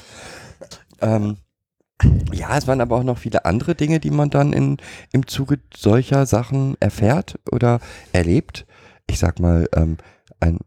Ähm, 1.02 1.36
ja, 2.32 2.56
es 2.58 2.66
waren 2.66 2.80
aber 2.80 2.96
auch 2.96 3.02
noch 3.04 3.18
viele 3.18 3.44
andere 3.44 3.74
Dinge, 3.74 4.00
die 4.00 4.10
man 4.10 4.30
dann 4.30 4.52
in, 4.52 4.76
im 5.12 5.26
Zuge 5.26 5.58
solcher 5.74 6.26
Sachen 6.26 6.76
erfährt 6.80 7.38
oder 7.50 7.80
erlebt. 8.12 8.66
Ich 9.06 9.18
sag 9.18 9.40
mal, 9.40 9.68
ähm, 9.74 9.96
ein 10.40 10.58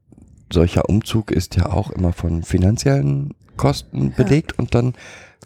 solcher 0.52 0.90
Umzug 0.90 1.32
ist 1.32 1.56
ja 1.56 1.68
auch 1.68 1.92
immer 1.92 2.14
von 2.14 2.44
finanziellen 2.44 3.36
Kosten 3.58 4.10
Ja. 4.10 4.24
belegt 4.24 4.58
und 4.58 4.74
dann 4.74 4.94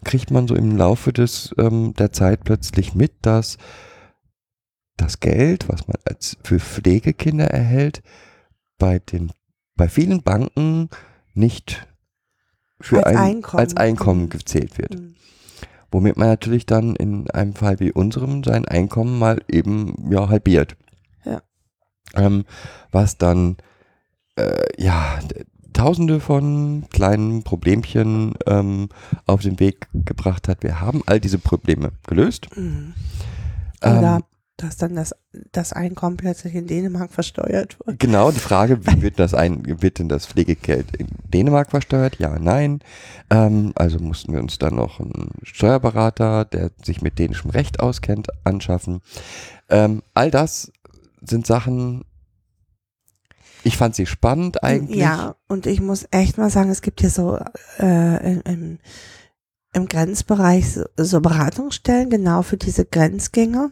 kriegt 0.06 0.32
man 0.32 0.48
so 0.48 0.56
im 0.56 0.78
Laufe 0.78 1.12
des 1.13 1.54
ähm, 1.58 1.94
der 1.96 2.12
Zeit 2.12 2.44
plötzlich 2.44 2.94
mit, 2.96 3.13
dass 3.22 3.58
das 4.98 5.20
Geld, 5.20 5.68
was 5.70 5.88
man 5.88 5.98
als 6.06 6.38
für 6.44 6.60
Pflegekinder 6.60 7.48
erhält, 7.50 8.02
bei 8.78 9.00
den 9.00 9.32
bei 9.75 9.90
vielen 9.90 10.22
Banken 10.22 10.90
nicht 11.34 11.88
für 12.80 12.98
Als 13.06 13.08
ein, 13.08 13.18
Einkommen. 13.18 13.60
als 13.60 13.75
Einkommen 13.75 14.22
Mhm. 14.24 14.30
gezählt 14.30 14.78
wird. 14.78 15.00
Mhm. 15.00 15.16
Womit 15.93 16.17
man 16.17 16.27
natürlich 16.27 16.65
dann 16.65 16.95
in 16.95 17.29
einem 17.29 17.53
Fall 17.53 17.79
wie 17.79 17.91
unserem 17.91 18.43
sein 18.43 18.65
Einkommen 18.65 19.19
mal 19.19 19.41
eben 19.47 20.12
ja 20.12 20.27
halbiert. 20.27 20.75
Ja. 21.23 21.41
Ähm, 22.15 22.45
was 22.91 23.17
dann 23.17 23.57
äh, 24.35 24.65
ja 24.77 25.19
Tausende 25.73 26.19
von 26.19 26.85
kleinen 26.91 27.41
Problemchen 27.43 28.35
ähm, 28.45 28.89
auf 29.25 29.41
den 29.41 29.59
Weg 29.59 29.88
gebracht 29.93 30.47
hat. 30.47 30.62
Wir 30.62 30.79
haben 30.79 31.01
all 31.07 31.19
diese 31.19 31.39
Probleme 31.39 31.91
gelöst. 32.05 32.47
Mhm. 32.55 32.93
Ähm, 33.81 34.23
dass 34.63 34.77
dann 34.77 34.96
das, 34.96 35.13
das 35.51 35.74
Einkommen 35.74 36.17
plötzlich 36.17 36.55
in 36.55 36.67
Dänemark 36.67 37.12
versteuert 37.12 37.77
wird. 37.86 38.00
Genau, 38.00 38.32
die 38.32 38.39
Frage, 38.39 38.86
wie 38.86 39.01
wird 39.01 39.20
das 39.20 39.34
ein, 39.34 39.82
wird 39.82 40.00
denn 40.00 40.10
das 40.10 40.25
Pflegegeld 40.25 40.96
in 40.96 41.08
Dänemark 41.25 41.72
versteuert? 41.72 42.17
Ja, 42.19 42.39
nein. 42.39 42.80
Ähm, 43.30 43.73
also 43.76 43.99
mussten 43.99 44.34
wir 44.34 44.39
uns 44.39 44.58
dann 44.58 44.76
noch 44.76 44.99
einen 44.99 45.32
Steuerberater, 45.43 46.45
der 46.45 46.71
sich 46.84 47.02
mit 47.02 47.19
dänischem 47.19 47.52
Recht 47.52 47.80
auskennt, 47.80 48.28
anschaffen. 48.43 49.02
Ähm, 49.69 50.02
all 50.13 50.32
das 50.32 50.71
sind 51.21 51.47
Sachen, 51.47 52.04
ich 53.63 53.78
fand 53.78 53.95
sie 53.95 54.06
spannend 54.06 54.63
eigentlich. 54.63 54.99
Ja, 54.99 55.36
und 55.47 55.65
ich 55.65 55.82
muss 55.82 56.06
echt 56.12 56.38
mal 56.38 56.49
sagen, 56.49 56.69
es 56.69 56.82
gibt 56.82 56.99
hier 56.99 57.10
so 57.10 57.39
äh, 57.80 58.39
im, 58.41 58.80
im, 59.73 59.86
Grenzbereich 59.88 60.80
so 60.97 61.21
Beratungsstellen 61.21 62.10
genau 62.10 62.41
für 62.41 62.58
diese 62.58 62.86
Grenzgänger 62.86 63.71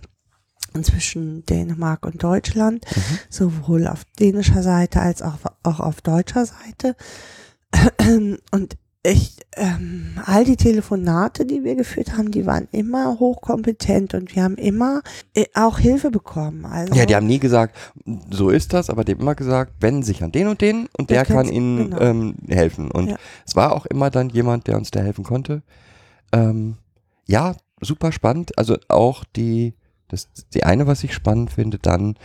zwischen 0.84 1.46
Dänemark 1.46 2.06
und 2.06 2.24
Deutschland, 2.24 2.86
Mhm. 2.96 3.20
sowohl 3.30 3.88
auf 3.88 4.04
dänischer 4.20 4.64
Seite 4.64 5.02
als 5.02 5.22
auch, 5.22 5.38
auch 5.64 5.80
auf 5.80 6.02
deutscher 6.02 6.46
Seite. 6.46 6.96
Und 8.52 8.78
ich, 9.04 9.38
ähm, 9.56 10.20
all 10.26 10.46
die 10.46 10.58
Telefonate, 10.58 11.46
die 11.48 11.64
wir 11.64 11.76
geführt 11.76 12.16
haben, 12.16 12.30
die 12.30 12.46
waren 12.46 12.68
immer 12.72 13.18
hochkompetent 13.20 14.14
und 14.14 14.36
wir 14.36 14.44
haben 14.44 14.58
immer 14.58 15.02
äh, 15.34 15.46
auch 15.56 15.80
Hilfe 15.80 16.12
bekommen. 16.12 16.66
Also, 16.68 16.94
Ja, 16.94 17.08
die 17.08 17.16
haben 17.16 17.26
nie 17.26 17.40
gesagt, 17.40 17.76
so 18.30 18.52
ist 18.52 18.74
das, 18.74 18.92
aber 18.92 19.04
die 19.04 19.14
haben 19.14 19.22
immer 19.22 19.34
gesagt, 19.34 19.74
wenden 19.80 20.04
sich 20.04 20.24
an 20.24 20.32
den 20.32 20.48
und 20.48 20.62
den 20.62 20.88
und 21.00 21.10
Der 21.10 21.24
der 21.24 21.36
kann 21.36 21.48
ihnen 21.50 21.90
genau. 21.90 22.00
ähm, 22.00 22.36
helfen. 22.48 22.92
Und 22.92 23.10
Ja. 23.10 23.16
es 23.44 23.56
war 23.56 23.72
auch 23.72 23.88
immer 23.88 24.12
dann 24.12 24.30
jemand, 24.30 24.68
der 24.68 24.78
uns 24.78 24.92
da 24.92 25.00
helfen 25.00 25.24
konnte. 25.24 25.64
Ähm, 26.32 26.76
ja, 27.26 27.56
super 27.82 28.12
spannend. 28.12 28.56
Also 28.60 28.78
auch 28.88 29.24
die, 29.36 29.74
das 30.12 30.30
die 30.54 30.64
eine, 30.64 30.88
was 30.88 31.04
ich 31.04 31.14
spannend 31.14 31.52
finde, 31.52 31.80
dann 31.80 32.16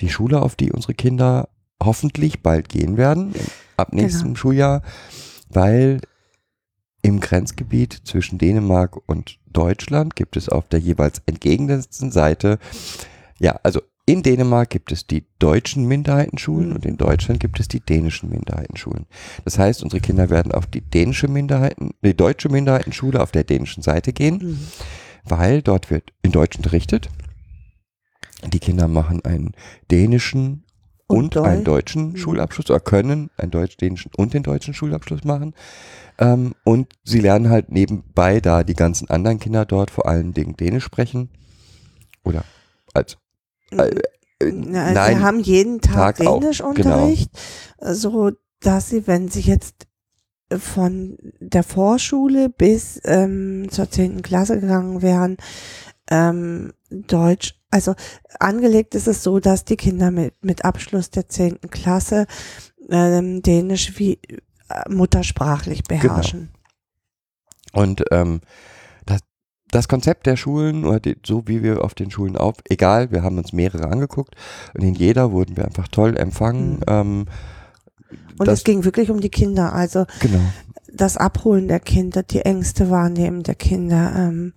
die 0.00 0.08
Schule, 0.10 0.42
auf 0.42 0.56
die 0.56 0.72
unsere 0.72 0.94
Kinder 0.94 1.48
hoffentlich 1.82 2.42
bald 2.42 2.68
gehen 2.68 2.96
werden, 2.96 3.34
ab 3.76 3.92
nächstem 3.92 4.28
Genau. 4.28 4.36
Schuljahr, 4.36 4.82
weil 5.48 6.00
im 7.02 7.20
Grenzgebiet 7.20 8.00
zwischen 8.04 8.38
Dänemark 8.38 8.96
und 9.06 9.38
Deutschland 9.46 10.16
gibt 10.16 10.36
es 10.36 10.48
auf 10.48 10.68
der 10.68 10.80
jeweils 10.80 11.22
entgegengesetzten 11.26 12.10
Seite, 12.10 12.58
ja, 13.38 13.60
also 13.62 13.80
in 14.08 14.22
Dänemark 14.22 14.70
gibt 14.70 14.92
es 14.92 15.06
die 15.06 15.24
deutschen 15.38 15.86
Minderheitenschulen 15.86 16.68
Mhm. 16.70 16.74
und 16.76 16.86
in 16.86 16.96
Deutschland 16.96 17.40
gibt 17.40 17.58
es 17.60 17.68
die 17.68 17.80
dänischen 17.80 18.30
Minderheitenschulen. 18.30 19.06
Das 19.44 19.58
heißt, 19.58 19.82
unsere 19.82 20.00
Kinder 20.00 20.30
werden 20.30 20.52
auf 20.52 20.66
die 20.66 20.80
dänische 20.80 21.26
Minderheiten, 21.28 21.90
die 22.04 22.14
deutsche 22.16 22.48
Minderheitenschule 22.48 23.20
auf 23.20 23.32
der 23.32 23.44
dänischen 23.44 23.82
Seite 23.82 24.12
gehen, 24.12 24.38
Mhm. 24.42 24.58
weil 25.24 25.60
dort 25.62 25.90
wird 25.90 26.12
in 26.22 26.32
Deutsch 26.32 26.56
unterrichtet. 26.56 27.08
Die 28.52 28.58
Kinder 28.60 28.88
machen 28.88 29.24
einen 29.24 29.52
dänischen 29.90 30.64
und, 31.08 31.36
Und 31.36 31.44
einen 31.44 31.62
Deu- 31.62 31.64
deutschen 31.76 32.08
Mhm. 32.10 32.16
Schulabschluss 32.16 32.68
oder 32.70 32.80
können 32.80 33.30
einen 33.36 33.50
deutsch-dänischen 33.52 34.10
und 34.16 34.34
den 34.34 34.42
deutschen 34.42 34.74
Schulabschluss 34.74 35.22
machen. 35.24 35.54
Ähm, 36.18 36.54
und 36.64 36.88
sie 37.04 37.20
lernen 37.20 37.48
halt 37.48 37.70
nebenbei, 37.70 38.40
da 38.40 38.64
die 38.64 38.74
ganzen 38.74 39.08
anderen 39.08 39.38
Kinder 39.38 39.64
dort 39.66 39.90
vor 39.90 40.06
allen 40.08 40.32
Dingen 40.32 40.56
Dänisch 40.56 40.84
sprechen. 40.84 41.30
Oder 42.24 42.44
als 42.92 43.18
äh, 43.70 43.88
äh, 44.40 44.52
Na, 44.52 44.84
also 44.86 44.94
nein, 44.94 45.16
Sie 45.16 45.22
haben 45.22 45.40
jeden 45.40 45.80
Tag, 45.80 46.16
Tag 46.16 46.26
auch, 46.26 46.40
genau. 46.40 46.40
Dänischunterricht, 46.40 47.30
so 47.80 48.32
dass 48.60 48.88
sie, 48.88 49.06
wenn 49.06 49.28
sie 49.28 49.42
jetzt 49.42 49.86
von 50.50 51.18
der 51.40 51.62
Vorschule 51.62 52.48
bis 52.48 53.00
ähm, 53.04 53.66
zur 53.70 53.90
zehnten 53.90 54.22
Klasse 54.22 54.60
gegangen 54.60 55.02
wären, 55.02 55.36
ähm, 56.10 56.72
Deutsch, 56.90 57.55
also 57.70 57.94
angelegt 58.40 58.94
ist 58.94 59.08
es 59.08 59.22
so, 59.22 59.40
dass 59.40 59.64
die 59.64 59.76
Kinder 59.76 60.10
mit, 60.10 60.34
mit 60.44 60.64
Abschluss 60.64 61.10
der 61.10 61.28
zehnten 61.28 61.68
Klasse 61.70 62.26
ähm, 62.88 63.42
Dänisch 63.42 63.98
wie 63.98 64.20
äh, 64.68 64.88
muttersprachlich 64.88 65.82
Genau. 65.84 66.02
beherrschen. 66.02 66.50
Und 67.72 68.04
ähm, 68.10 68.40
das, 69.04 69.20
das 69.70 69.88
Konzept 69.88 70.26
der 70.26 70.36
Schulen 70.36 70.84
oder 70.84 71.00
die, 71.00 71.16
so 71.26 71.42
wie 71.46 71.62
wir 71.62 71.84
auf 71.84 71.94
den 71.94 72.10
Schulen 72.10 72.36
auf, 72.36 72.54
egal, 72.68 73.10
wir 73.10 73.22
haben 73.22 73.38
uns 73.38 73.52
mehrere 73.52 73.88
angeguckt 73.88 74.34
und 74.74 74.82
in 74.82 74.94
jeder 74.94 75.32
wurden 75.32 75.56
wir 75.56 75.64
einfach 75.64 75.88
toll 75.88 76.16
empfangen. 76.16 76.76
Mhm. 76.76 76.82
Ähm, 76.86 77.26
Und 78.38 78.46
das, 78.48 78.60
es 78.60 78.64
ging 78.64 78.84
wirklich 78.84 79.10
um 79.10 79.20
die 79.20 79.28
Kinder, 79.30 79.72
also 79.72 80.06
genau. 80.20 80.40
das 80.92 81.16
Abholen 81.16 81.68
der 81.68 81.80
Kinder, 81.80 82.22
die 82.22 82.42
Ängste 82.42 82.88
wahrnehmen 82.90 83.42
der 83.42 83.56
Kinder, 83.56 84.14
ähm, 84.16 84.54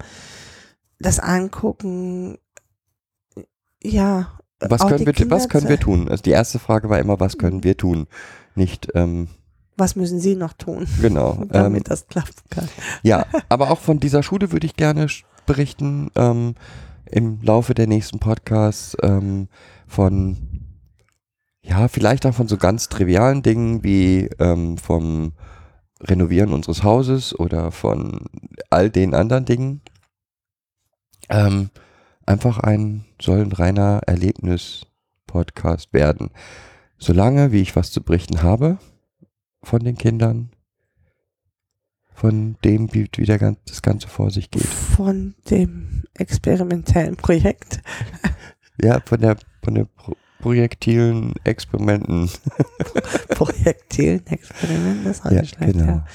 das 1.00 1.20
Angucken, 1.20 2.38
ja. 3.84 4.40
Was 4.62 4.86
können 4.86 5.06
wir, 5.06 5.14
Kinder 5.14 5.36
was 5.36 5.48
können 5.48 5.70
wir 5.70 5.80
tun? 5.80 6.10
Also 6.10 6.24
die 6.24 6.32
erste 6.32 6.60
Frage 6.60 6.90
war 6.90 7.00
immer, 7.00 7.20
was 7.20 7.38
können 7.38 7.64
wir 7.64 7.78
tun? 7.78 8.08
Nicht, 8.56 8.90
ähm, 8.94 9.30
Was 9.78 9.96
müssen 9.96 10.20
sie 10.20 10.36
noch 10.36 10.54
tun, 10.54 10.86
genau. 11.02 11.38
ähm, 11.42 11.50
damit 11.50 11.90
das 11.90 12.08
klappen 12.08 12.34
kann? 12.50 12.68
ja, 13.02 13.26
aber 13.50 13.72
auch 13.72 13.80
von 13.80 14.00
dieser 14.00 14.22
Schule 14.22 14.52
würde 14.52 14.66
ich 14.66 14.76
gerne 14.76 15.08
berichten 15.46 16.12
ähm, 16.16 16.56
im 17.06 17.42
Laufe 17.42 17.74
der 17.74 17.88
nächsten 17.88 18.20
Podcasts 18.20 18.98
ähm, 19.02 19.48
von, 19.88 20.38
ja, 21.62 21.88
vielleicht 21.88 22.26
auch 22.26 22.34
von 22.34 22.50
so 22.50 22.58
ganz 22.58 22.90
trivialen 22.90 23.42
Dingen 23.42 23.84
wie 23.84 24.30
ähm, 24.40 24.78
vom 24.78 25.32
Renovieren 26.02 26.54
unseres 26.54 26.84
Hauses 26.84 27.38
oder 27.38 27.72
von 27.72 28.26
all 28.70 28.90
den 28.90 29.14
anderen 29.14 29.46
Dingen. 29.46 29.82
Einfach 32.30 32.60
ein, 32.60 33.06
soll 33.20 33.42
ein 33.42 33.52
reiner 33.52 34.02
Erlebnis-Podcast 34.06 35.94
werden. 35.94 36.30
Solange, 37.00 37.52
wie 37.52 37.62
ich 37.62 37.76
was 37.76 37.90
zu 37.90 38.04
berichten 38.04 38.44
habe 38.44 38.78
von 39.64 39.84
den 39.84 39.98
Kindern, 39.98 40.52
von 42.14 42.56
dem, 42.64 42.94
wie, 42.94 43.10
wie 43.16 43.26
der, 43.26 43.56
das 43.66 43.82
Ganze 43.82 44.08
vor 44.08 44.30
sich 44.30 44.52
geht. 44.52 44.62
Von 44.62 45.34
dem 45.50 46.04
experimentellen 46.14 47.16
Projekt. 47.16 47.82
Ja, 48.82 49.02
von 49.06 49.20
der, 49.20 49.36
von 49.62 49.76
der 49.76 49.84
pro 49.84 50.16
projektilen 50.40 51.34
Experimenten. 51.44 52.30
Projektilen 53.30 54.26
Experiment, 54.28 55.06
das 55.06 55.26
war 55.26 55.34
Ja, 55.34 55.42
nicht 55.42 55.56
schlecht, 55.56 55.74
genau. 55.74 55.86
ja. 55.86 56.06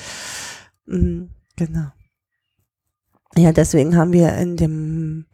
Mhm, 0.87 1.31
genau. 1.57 1.89
Ja, 3.37 3.53
deswegen 3.53 3.97
haben 3.97 4.15
wir 4.15 4.33
in 4.39 4.57
dem 4.57 5.27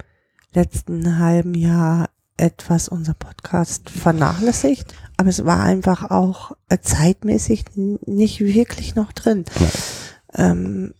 letzten 0.52 1.18
halben 1.18 1.54
Jahr 1.54 2.10
etwas 2.36 2.88
unser 2.88 3.14
Podcast 3.14 3.90
vernachlässigt, 3.90 4.94
aber 5.16 5.28
es 5.28 5.44
war 5.44 5.62
einfach 5.62 6.10
auch 6.10 6.56
äh, 6.68 6.78
zeitmäßig 6.80 7.64
nicht 7.74 8.40
wirklich 8.40 8.94
noch 8.94 9.12
drin. 9.12 9.44
Ähm, 10.34 10.94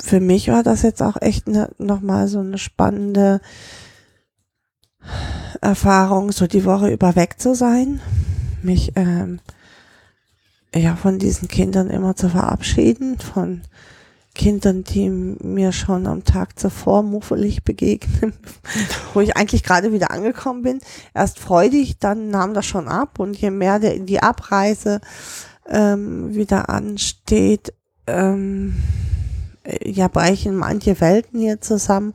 für 0.00 0.20
mich 0.20 0.48
war 0.48 0.62
das 0.62 0.82
jetzt 0.82 1.02
auch 1.02 1.20
echt 1.20 1.48
ne, 1.48 1.70
nochmal 1.78 2.28
so 2.28 2.40
eine 2.40 2.58
spannende 2.58 3.40
Erfahrung, 5.60 6.30
so 6.30 6.46
die 6.46 6.64
Woche 6.64 6.90
über 6.90 7.16
weg 7.16 7.40
zu 7.40 7.54
sein, 7.54 8.00
mich 8.62 8.92
ähm, 8.96 9.40
ja 10.74 10.96
von 10.96 11.18
diesen 11.18 11.48
Kindern 11.48 11.90
immer 11.90 12.16
zu 12.16 12.28
verabschieden, 12.28 13.18
von 13.18 13.62
Kindern, 14.34 14.84
die 14.84 15.08
mir 15.08 15.72
schon 15.72 16.06
am 16.06 16.24
Tag 16.24 16.58
zuvor 16.58 17.02
muffelig 17.02 17.62
begegnen, 17.64 18.34
wo 19.14 19.20
ich 19.20 19.36
eigentlich 19.36 19.62
gerade 19.62 19.92
wieder 19.92 20.10
angekommen 20.10 20.62
bin. 20.62 20.80
Erst 21.14 21.38
freudig, 21.38 21.98
dann 21.98 22.30
nahm 22.30 22.54
das 22.54 22.66
schon 22.66 22.88
ab 22.88 23.18
und 23.18 23.36
je 23.36 23.50
mehr 23.50 23.78
der, 23.78 23.98
die 23.98 24.22
Abreise 24.22 25.00
ähm, 25.68 26.34
wieder 26.34 26.68
ansteht, 26.68 27.72
ähm, 28.06 28.76
äh, 29.62 29.90
ja, 29.90 30.08
brechen 30.08 30.56
manche 30.56 31.00
Welten 31.00 31.40
hier 31.40 31.60
zusammen. 31.60 32.12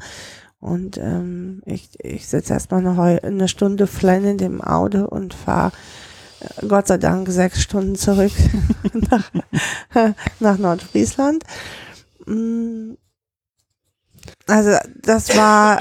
Und 0.59 0.97
ähm, 0.97 1.61
ich, 1.65 1.89
ich 2.03 2.27
sitze 2.27 2.53
erstmal 2.53 2.85
eine, 2.85 3.23
eine 3.23 3.47
Stunde 3.47 3.87
flennend 3.87 4.41
im 4.41 4.61
Auto 4.61 5.05
und 5.05 5.33
fahre 5.33 5.71
Gott 6.67 6.87
sei 6.87 6.97
Dank 6.97 7.27
sechs 7.29 7.61
Stunden 7.61 7.95
zurück 7.95 8.31
nach, 8.93 9.31
nach 10.39 10.57
Nordfriesland. 10.57 11.43
Mm, 12.29 12.95
Also 14.47 14.71
das 15.01 15.35
war 15.35 15.79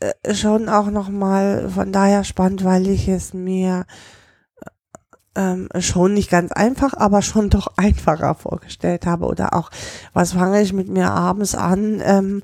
äh, 0.00 0.34
schon 0.34 0.68
auch 0.68 0.90
nochmal 0.90 1.68
von 1.70 1.92
daher 1.92 2.24
spannend, 2.24 2.64
weil 2.64 2.86
ich 2.88 3.08
es 3.08 3.34
mir 3.34 3.86
ähm, 5.36 5.68
schon 5.78 6.14
nicht 6.14 6.30
ganz 6.30 6.52
einfach, 6.52 6.94
aber 6.94 7.22
schon 7.22 7.50
doch 7.50 7.68
einfacher 7.76 8.34
vorgestellt 8.34 9.06
habe. 9.06 9.26
Oder 9.26 9.54
auch, 9.54 9.70
was 10.12 10.32
fange 10.32 10.60
ich 10.62 10.72
mit 10.72 10.88
mir 10.88 11.10
abends 11.10 11.54
an, 11.54 12.00
ähm, 12.04 12.42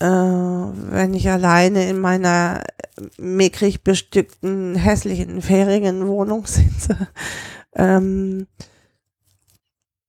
äh, 0.00 0.06
wenn 0.06 1.14
ich 1.14 1.28
alleine 1.30 1.88
in 1.88 1.98
meiner 2.00 2.62
mickrig 3.18 3.82
bestückten, 3.82 4.74
hässlichen 4.76 5.42
Ferienwohnung 5.42 6.46
sitze. 6.46 7.08
ähm, 7.74 8.46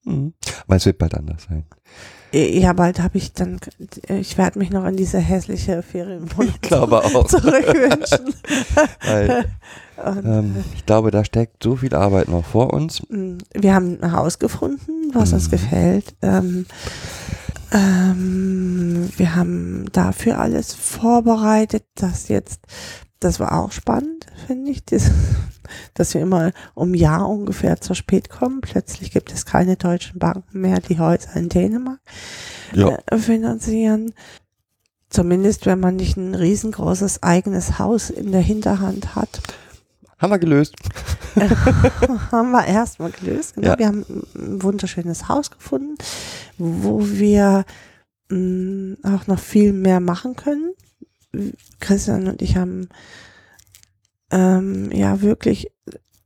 Mhm. 0.05 0.33
Aber 0.65 0.75
es 0.75 0.85
wird 0.85 0.97
bald 0.97 1.15
anders 1.15 1.43
sein. 1.49 1.65
ja, 2.33 2.73
bald 2.73 2.99
habe 3.01 3.17
ich 3.17 3.33
dann, 3.33 3.59
ich 4.07 4.37
werde 4.37 4.57
mich 4.59 4.69
noch 4.71 4.85
in 4.85 4.95
diese 4.95 5.19
hässliche 5.19 5.83
Ferienwohnung 5.83 6.53
Ich 6.55 6.61
glaube 6.61 7.03
auch. 7.03 7.27
zurückwünschen. 7.27 8.33
Weil, 9.05 9.45
ähm, 10.03 10.63
ich 10.73 10.85
glaube, 10.85 11.11
da 11.11 11.23
steckt 11.25 11.61
so 11.63 11.75
viel 11.75 11.93
Arbeit 11.93 12.29
noch 12.29 12.45
vor 12.45 12.73
uns. 12.73 13.01
Mm, 13.09 13.37
Wir 13.53 13.75
haben 13.75 14.01
ein 14.01 14.11
Haus 14.13 14.39
gefunden, 14.39 15.11
was 15.13 15.33
uns 15.33 15.47
Mhm. 15.47 15.51
gefällt. 15.51 16.15
Ähm, 16.21 16.65
ähm, 17.71 19.09
wir 19.17 19.35
haben 19.35 19.85
dafür 19.91 20.39
alles 20.39 20.73
vorbereitet, 20.73 21.83
das 21.95 22.27
jetzt, 22.27 22.61
das 23.21 23.39
war 23.39 23.53
auch 23.53 23.71
spannend, 23.71 24.25
finde 24.47 24.71
ich, 24.71 24.83
das, 24.85 25.09
dass 25.93 26.13
wir 26.13 26.21
immer 26.21 26.51
um 26.73 26.91
ein 26.91 26.95
Jahr 26.95 27.29
ungefähr 27.29 27.79
zu 27.79 27.93
spät 27.93 28.29
kommen. 28.29 28.59
Plötzlich 28.61 29.11
gibt 29.11 29.31
es 29.31 29.45
keine 29.45 29.77
deutschen 29.77 30.19
Banken 30.19 30.59
mehr, 30.59 30.79
die 30.81 30.99
Häuser 30.99 31.35
in 31.35 31.47
Dänemark 31.49 31.99
Ja. 32.73 32.97
äh, 33.05 33.17
finanzieren. 33.17 34.13
Zumindest, 35.09 35.65
wenn 35.65 35.79
man 35.79 35.97
nicht 35.97 36.17
ein 36.17 36.35
riesengroßes 36.35 37.21
eigenes 37.23 37.79
Haus 37.79 38.09
in 38.09 38.31
der 38.31 38.41
Hinterhand 38.41 39.15
hat. 39.15 39.41
Haben 40.19 40.31
wir 40.31 40.39
gelöst. 40.39 40.75
haben 42.31 42.51
wir 42.51 42.65
erstmal 42.65 43.11
gelöst. 43.11 43.55
Genau. 43.55 43.67
Ja. 43.69 43.79
Wir 43.79 43.87
haben 43.87 44.05
ein 44.35 44.61
wunderschönes 44.63 45.27
Haus 45.27 45.51
gefunden, 45.51 45.95
wo 46.57 47.01
wir 47.05 47.65
mh, 48.29 48.97
auch 49.03 49.27
noch 49.27 49.39
viel 49.39 49.73
mehr 49.73 49.99
machen 49.99 50.35
können. 50.35 50.73
Christian 51.79 52.27
und 52.27 52.41
ich 52.41 52.57
haben 52.57 52.89
ähm, 54.31 54.91
ja 54.91 55.21
wirklich 55.21 55.71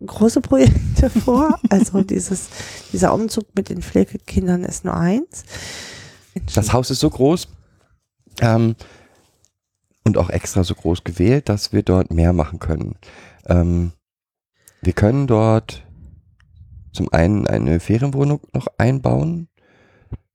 große 0.05 0.41
Projekte 0.41 1.09
vor. 1.25 1.59
Also 1.69 2.01
dieses, 2.01 2.49
dieser 2.91 3.13
Umzug 3.13 3.45
mit 3.55 3.69
den 3.69 3.81
Pflegekindern 3.81 4.63
ist 4.63 4.85
nur 4.85 4.95
eins. 4.95 5.43
Das 6.53 6.73
Haus 6.73 6.89
ist 6.91 6.99
so 6.99 7.09
groß 7.09 7.47
ähm, 8.41 8.75
und 10.03 10.17
auch 10.17 10.29
extra 10.29 10.63
so 10.63 10.75
groß 10.75 11.03
gewählt, 11.03 11.49
dass 11.49 11.71
wir 11.71 11.83
dort 11.83 12.11
mehr 12.11 12.33
machen 12.33 12.59
können. 12.59 12.95
Ähm, 13.45 13.93
wir 14.81 14.93
können 14.93 15.27
dort 15.27 15.83
zum 16.91 17.11
einen 17.11 17.47
eine 17.47 17.79
Ferienwohnung 17.79 18.41
noch 18.53 18.67
einbauen 18.77 19.49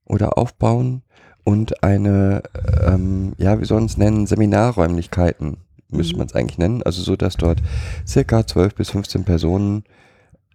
oder 0.04 0.38
aufbauen 0.38 1.02
und 1.50 1.82
eine, 1.82 2.42
ähm, 2.86 3.32
ja, 3.38 3.60
wie 3.60 3.64
soll 3.64 3.78
man 3.78 3.86
es 3.86 3.96
nennen, 3.96 4.26
Seminarräumlichkeiten 4.26 5.56
müsste 5.88 6.14
Mhm. 6.14 6.18
man 6.18 6.26
es 6.28 6.34
eigentlich 6.34 6.58
nennen. 6.58 6.82
Also 6.82 7.02
so, 7.02 7.16
dass 7.16 7.36
dort 7.36 7.60
circa 8.06 8.46
12 8.46 8.74
bis 8.74 8.90
15 8.90 9.24
Personen 9.24 9.84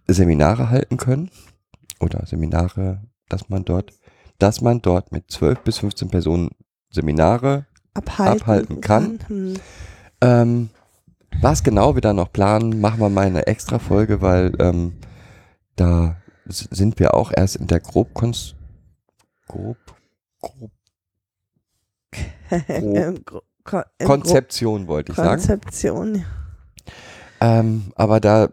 Seminare 0.06 0.70
halten 0.70 0.96
können 0.96 1.30
oder 2.00 2.24
Seminare, 2.26 3.02
dass 3.28 3.48
man 3.48 3.64
dort, 3.64 3.92
dass 4.38 4.60
man 4.60 4.80
dort 4.80 5.12
mit 5.12 5.30
12 5.30 5.60
bis 5.60 5.78
15 5.78 6.08
Personen 6.08 6.50
Seminare 6.90 7.66
abhalten, 7.94 8.40
abhalten 8.40 8.80
kann. 8.80 9.18
Hm. 9.26 9.54
ähm, 10.22 10.70
was 11.42 11.62
genau 11.62 11.94
wir 11.94 12.00
da 12.00 12.14
noch 12.14 12.32
planen, 12.32 12.80
machen 12.80 13.00
wir 13.00 13.10
mal 13.10 13.26
eine 13.26 13.46
extra 13.46 13.78
Folge, 13.78 14.22
weil 14.22 14.52
ähm, 14.58 14.94
da 15.74 16.16
sind 16.46 16.98
wir 16.98 17.12
auch 17.12 17.32
erst 17.34 17.56
in 17.56 17.66
der 17.66 17.80
grob, 17.80 18.14
grob, 18.14 19.76
grob 20.40 20.70
Im 22.68 23.24
Gro- 23.24 23.42
Ko- 23.64 23.82
im 23.98 24.06
Konzeption, 24.06 24.86
wollte 24.86 25.10
ich 25.10 25.16
Gro- 25.16 25.24
sagen. 25.24 25.40
Konzeption. 25.40 26.24
Ähm, 27.40 27.92
aber 27.96 28.20
da, 28.20 28.48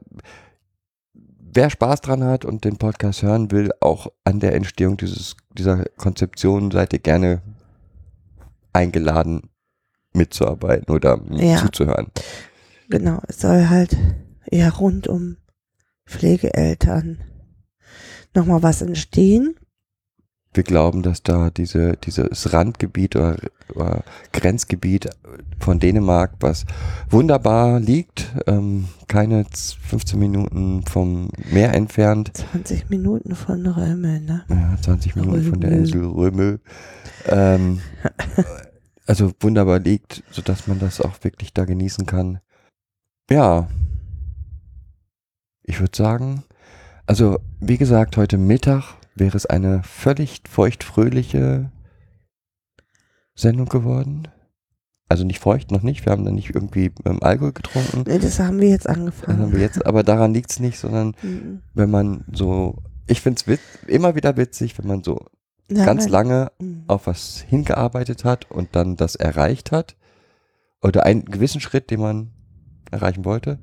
wer 1.13 1.69
Spaß 1.69 2.02
dran 2.02 2.23
hat 2.23 2.45
und 2.45 2.65
den 2.65 2.78
Podcast 2.78 3.21
hören 3.21 3.52
will, 3.52 3.69
auch 3.80 4.08
an 4.23 4.39
der 4.39 4.56
Entstehung 4.56 4.97
dieses, 4.97 5.36
dieser 5.56 5.86
Konzeption, 5.97 6.71
seid 6.71 6.93
ihr 6.93 6.99
gerne 6.99 7.41
eingeladen, 8.73 9.49
mitzuarbeiten 10.13 10.93
oder 10.93 11.19
Ja. 11.32 11.58
zuzuhören. 11.58 12.08
Genau, 12.89 13.21
es 13.28 13.39
soll 13.39 13.69
halt 13.69 13.95
eher 14.45 14.71
rund 14.73 15.08
um 15.08 15.38
Pflegeeltern 16.08 17.23
nochmal 18.36 18.63
was 18.63 18.82
entstehen. 18.82 19.56
Wir 20.55 20.63
glauben, 20.63 21.01
dass 21.01 21.23
da 21.23 21.49
diese, 21.49 21.97
dieses 21.97 22.53
Randgebiet 22.53 23.15
oder, 23.15 23.37
oder 23.73 24.03
Grenzgebiet 24.33 25.09
von 25.59 25.79
Dänemark, 25.79 26.33
was 26.41 26.65
wunderbar 27.09 27.79
liegt, 27.79 28.31
ähm, 28.45 28.87
keine 29.07 29.49
z- 29.49 29.77
15 29.81 30.19
Minuten 30.19 30.83
vom 30.83 31.29
Meer 31.51 31.73
entfernt, 31.73 32.31
20 32.51 32.89
Minuten 32.89 33.33
von 33.35 33.65
Römel, 33.65 34.21
ne? 34.21 34.43
ja, 34.47 34.77
20 34.81 35.15
Minuten 35.15 35.43
von 35.49 35.59
der 35.59 35.71
Römel. 35.71 35.85
Insel 35.85 36.05
Römel, 36.05 36.59
ähm, 37.27 37.81
also 39.07 39.31
wunderbar 39.39 39.79
liegt, 39.79 40.23
sodass 40.29 40.67
man 40.67 40.77
das 40.79 41.01
auch 41.01 41.15
wirklich 41.23 41.53
da 41.53 41.65
genießen 41.65 42.05
kann. 42.05 42.39
Ja, 43.29 43.67
ich 45.63 45.79
würde 45.79 45.95
sagen, 45.97 46.43
also 47.07 47.39
wie 47.59 47.77
gesagt, 47.77 48.17
heute 48.17 48.37
Mittag 48.37 48.83
wäre 49.15 49.38
es 49.38 49.45
eine 49.45 49.84
völlig 49.84 50.41
feuchtfröhliche 50.49 51.71
Sendung 53.36 53.67
geworden. 53.67 54.28
Also 55.10 55.23
nicht 55.26 55.39
feucht, 55.39 55.69
noch 55.71 55.82
nicht. 55.84 56.06
Wir 56.06 56.12
haben 56.12 56.26
dann 56.26 56.36
nicht 56.36 56.56
irgendwie 56.56 56.91
ähm, 57.06 57.21
Alkohol 57.21 57.54
getrunken. 57.54 58.04
Nee, 58.08 58.19
das 58.19 58.39
haben 58.39 58.60
wir 58.60 58.69
jetzt 58.69 58.86
Das 58.86 58.93
haben 58.95 59.02
angefangen. 59.02 59.52
wir 59.54 59.60
jetzt, 59.60 59.86
aber 59.86 60.04
daran 60.04 60.34
liegt 60.34 60.52
es 60.52 60.60
nicht, 60.60 60.80
sondern 60.80 61.15
Mhm. 61.21 61.62
wenn 61.73 61.91
man 61.91 62.26
so, 62.32 62.82
ich 63.08 63.21
finde 63.21 63.41
es 63.45 63.60
immer 63.88 64.15
wieder 64.15 64.38
witzig, 64.38 64.78
wenn 64.80 64.88
man 64.88 65.04
so 65.04 65.26
Ja, 65.69 65.86
ganz 65.86 66.08
lange 66.08 66.52
Mhm. 66.60 66.86
auf 66.88 67.06
was 67.08 67.41
hingearbeitet 67.41 68.23
hat 68.23 68.49
und 68.49 68.76
dann 68.76 68.95
das 68.95 69.15
erreicht 69.15 69.71
hat 69.71 69.95
oder 70.82 71.06
einen 71.06 71.26
gewissen 71.26 71.62
Schritt, 71.62 71.91
den 71.91 71.99
man 71.99 72.32
erreichen 72.91 73.26
wollte, 73.26 73.60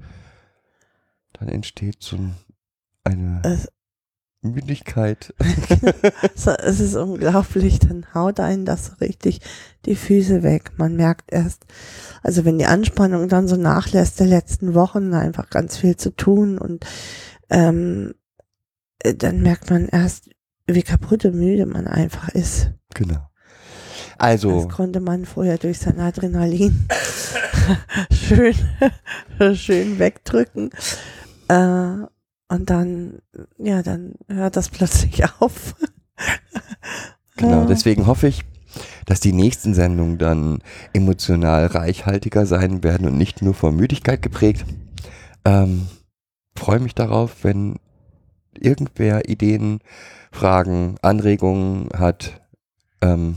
dann 1.32 1.48
entsteht 1.48 2.02
so 2.02 2.16
ein, 2.16 2.34
eine 3.04 3.40
Es- 3.44 3.68
Müdigkeit. 4.42 5.34
So, 6.34 6.52
es 6.52 6.80
ist 6.80 6.94
unglaublich, 6.94 7.80
dann 7.80 8.06
haut 8.14 8.40
einen 8.40 8.64
das 8.64 8.86
so 8.86 8.92
richtig 9.00 9.40
die 9.84 9.94
Füße 9.94 10.42
weg. 10.42 10.72
Man 10.76 10.96
merkt 10.96 11.32
erst, 11.32 11.66
also 12.22 12.44
wenn 12.46 12.58
die 12.58 12.66
Anspannung 12.66 13.28
dann 13.28 13.46
so 13.48 13.56
nachlässt 13.56 14.20
der 14.20 14.26
letzten 14.26 14.74
Wochen, 14.74 15.12
einfach 15.12 15.50
ganz 15.50 15.76
viel 15.76 15.96
zu 15.96 16.16
tun 16.16 16.56
und 16.56 16.86
ähm, 17.50 18.14
äh, 19.00 19.14
dann 19.14 19.42
merkt 19.42 19.70
man 19.70 19.88
erst, 19.88 20.30
wie 20.66 20.82
kaputt 20.82 21.24
und 21.26 21.34
müde 21.34 21.66
man 21.66 21.86
einfach 21.86 22.28
ist. 22.30 22.70
genau. 22.94 23.26
Also, 24.16 24.62
Das 24.64 24.68
konnte 24.68 25.00
man 25.00 25.24
vorher 25.24 25.58
durch 25.58 25.78
sein 25.78 25.98
Adrenalin 25.98 26.86
schön, 28.12 28.54
schön 29.54 29.98
wegdrücken. 29.98 30.70
Äh, 31.48 32.04
und 32.50 32.68
dann, 32.68 33.20
ja, 33.58 33.82
dann 33.82 34.14
hört 34.28 34.56
das 34.56 34.68
plötzlich 34.68 35.22
auf. 35.40 35.74
genau, 37.36 37.60
Ja. 37.60 37.66
deswegen 37.66 38.06
hoffe 38.06 38.26
ich, 38.28 38.44
dass 39.06 39.20
die 39.20 39.32
nächsten 39.32 39.72
Sendungen 39.74 40.18
dann 40.18 40.58
emotional 40.92 41.66
reichhaltiger 41.66 42.46
sein 42.46 42.84
werden 42.84 43.06
und 43.06 43.16
nicht 43.16 43.40
nur 43.42 43.54
von 43.54 43.74
Müdigkeit 43.74 44.20
geprägt. 44.22 44.64
Ähm, 45.44 45.86
Freue 46.56 46.80
mich 46.80 46.94
darauf, 46.94 47.42
wenn 47.42 47.76
irgendwer 48.58 49.28
Ideen, 49.28 49.80
Fragen, 50.30 50.96
Anregungen 51.00 51.88
hat. 51.96 52.40
Ähm, 53.00 53.36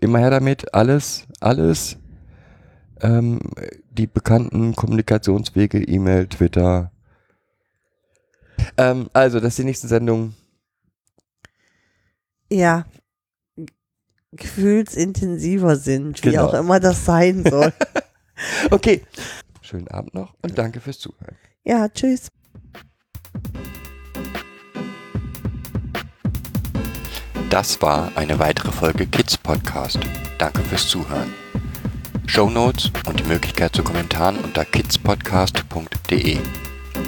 Immer 0.00 0.18
her 0.20 0.30
damit, 0.30 0.72
alles, 0.74 1.26
alles. 1.40 1.96
Ähm, 3.00 3.40
die 3.90 4.06
bekannten 4.06 4.74
Kommunikationswege, 4.74 5.82
E-Mail, 5.82 6.26
Twitter. 6.28 6.90
Ähm, 8.76 9.08
also, 9.12 9.40
dass 9.40 9.56
die 9.56 9.64
nächsten 9.64 9.88
Sendungen 9.88 10.34
ja, 12.50 12.84
gefühlsintensiver 14.32 15.76
sind, 15.76 16.22
wie 16.24 16.30
Genau. 16.30 16.46
auch 16.48 16.54
immer 16.54 16.80
das 16.80 17.04
sein 17.04 17.44
soll. 17.48 17.72
Okay. 18.72 19.00
Schönen 19.62 19.86
Abend 19.88 20.12
noch 20.14 20.34
und 20.42 20.58
danke 20.58 20.80
fürs 20.80 20.98
Zuhören. 20.98 21.36
ja, 21.62 21.88
tschüss. 21.88 22.26
Das 27.50 27.80
war 27.80 28.10
eine 28.16 28.38
weitere 28.38 28.72
Folge 28.72 29.06
Kids 29.06 29.38
Podcast. 29.38 29.98
Danke 30.38 30.62
fürs 30.62 30.88
Zuhören. 30.88 31.32
Show 32.26 32.50
Notes 32.50 32.90
und 33.06 33.20
die 33.20 33.24
Möglichkeit 33.24 33.74
zu 33.76 33.84
Kommentaren 33.84 34.38
unter 34.38 34.64
kidspodcast.de. 34.64 36.38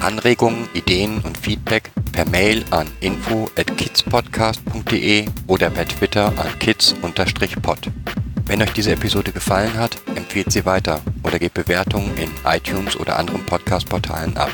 Anregungen, 0.01 0.69
Ideen 0.75 1.21
und 1.21 1.37
Feedback 1.39 1.91
per 2.13 2.29
Mail 2.29 2.65
an 2.71 2.89
info 3.01 3.49
at 3.57 3.77
kidspodcast.de 3.77 5.27
oder 5.47 5.71
per 5.71 5.87
Twitter 5.87 6.27
an 6.37 6.59
kids-pod. 6.59 7.91
Wenn 8.47 8.63
euch 8.63 8.73
diese 8.73 8.93
Episode 8.93 9.33
gefallen 9.33 9.75
hat, 9.75 9.99
empfehlt 10.15 10.53
sie 10.53 10.65
weiter 10.65 11.01
oder 11.23 11.39
gebt 11.39 11.55
Bewertungen 11.55 12.17
in 12.17 12.31
iTunes 12.45 12.97
oder 12.97 13.19
anderen 13.19 13.45
Podcast-Portalen 13.45 14.37
ab. 14.37 14.53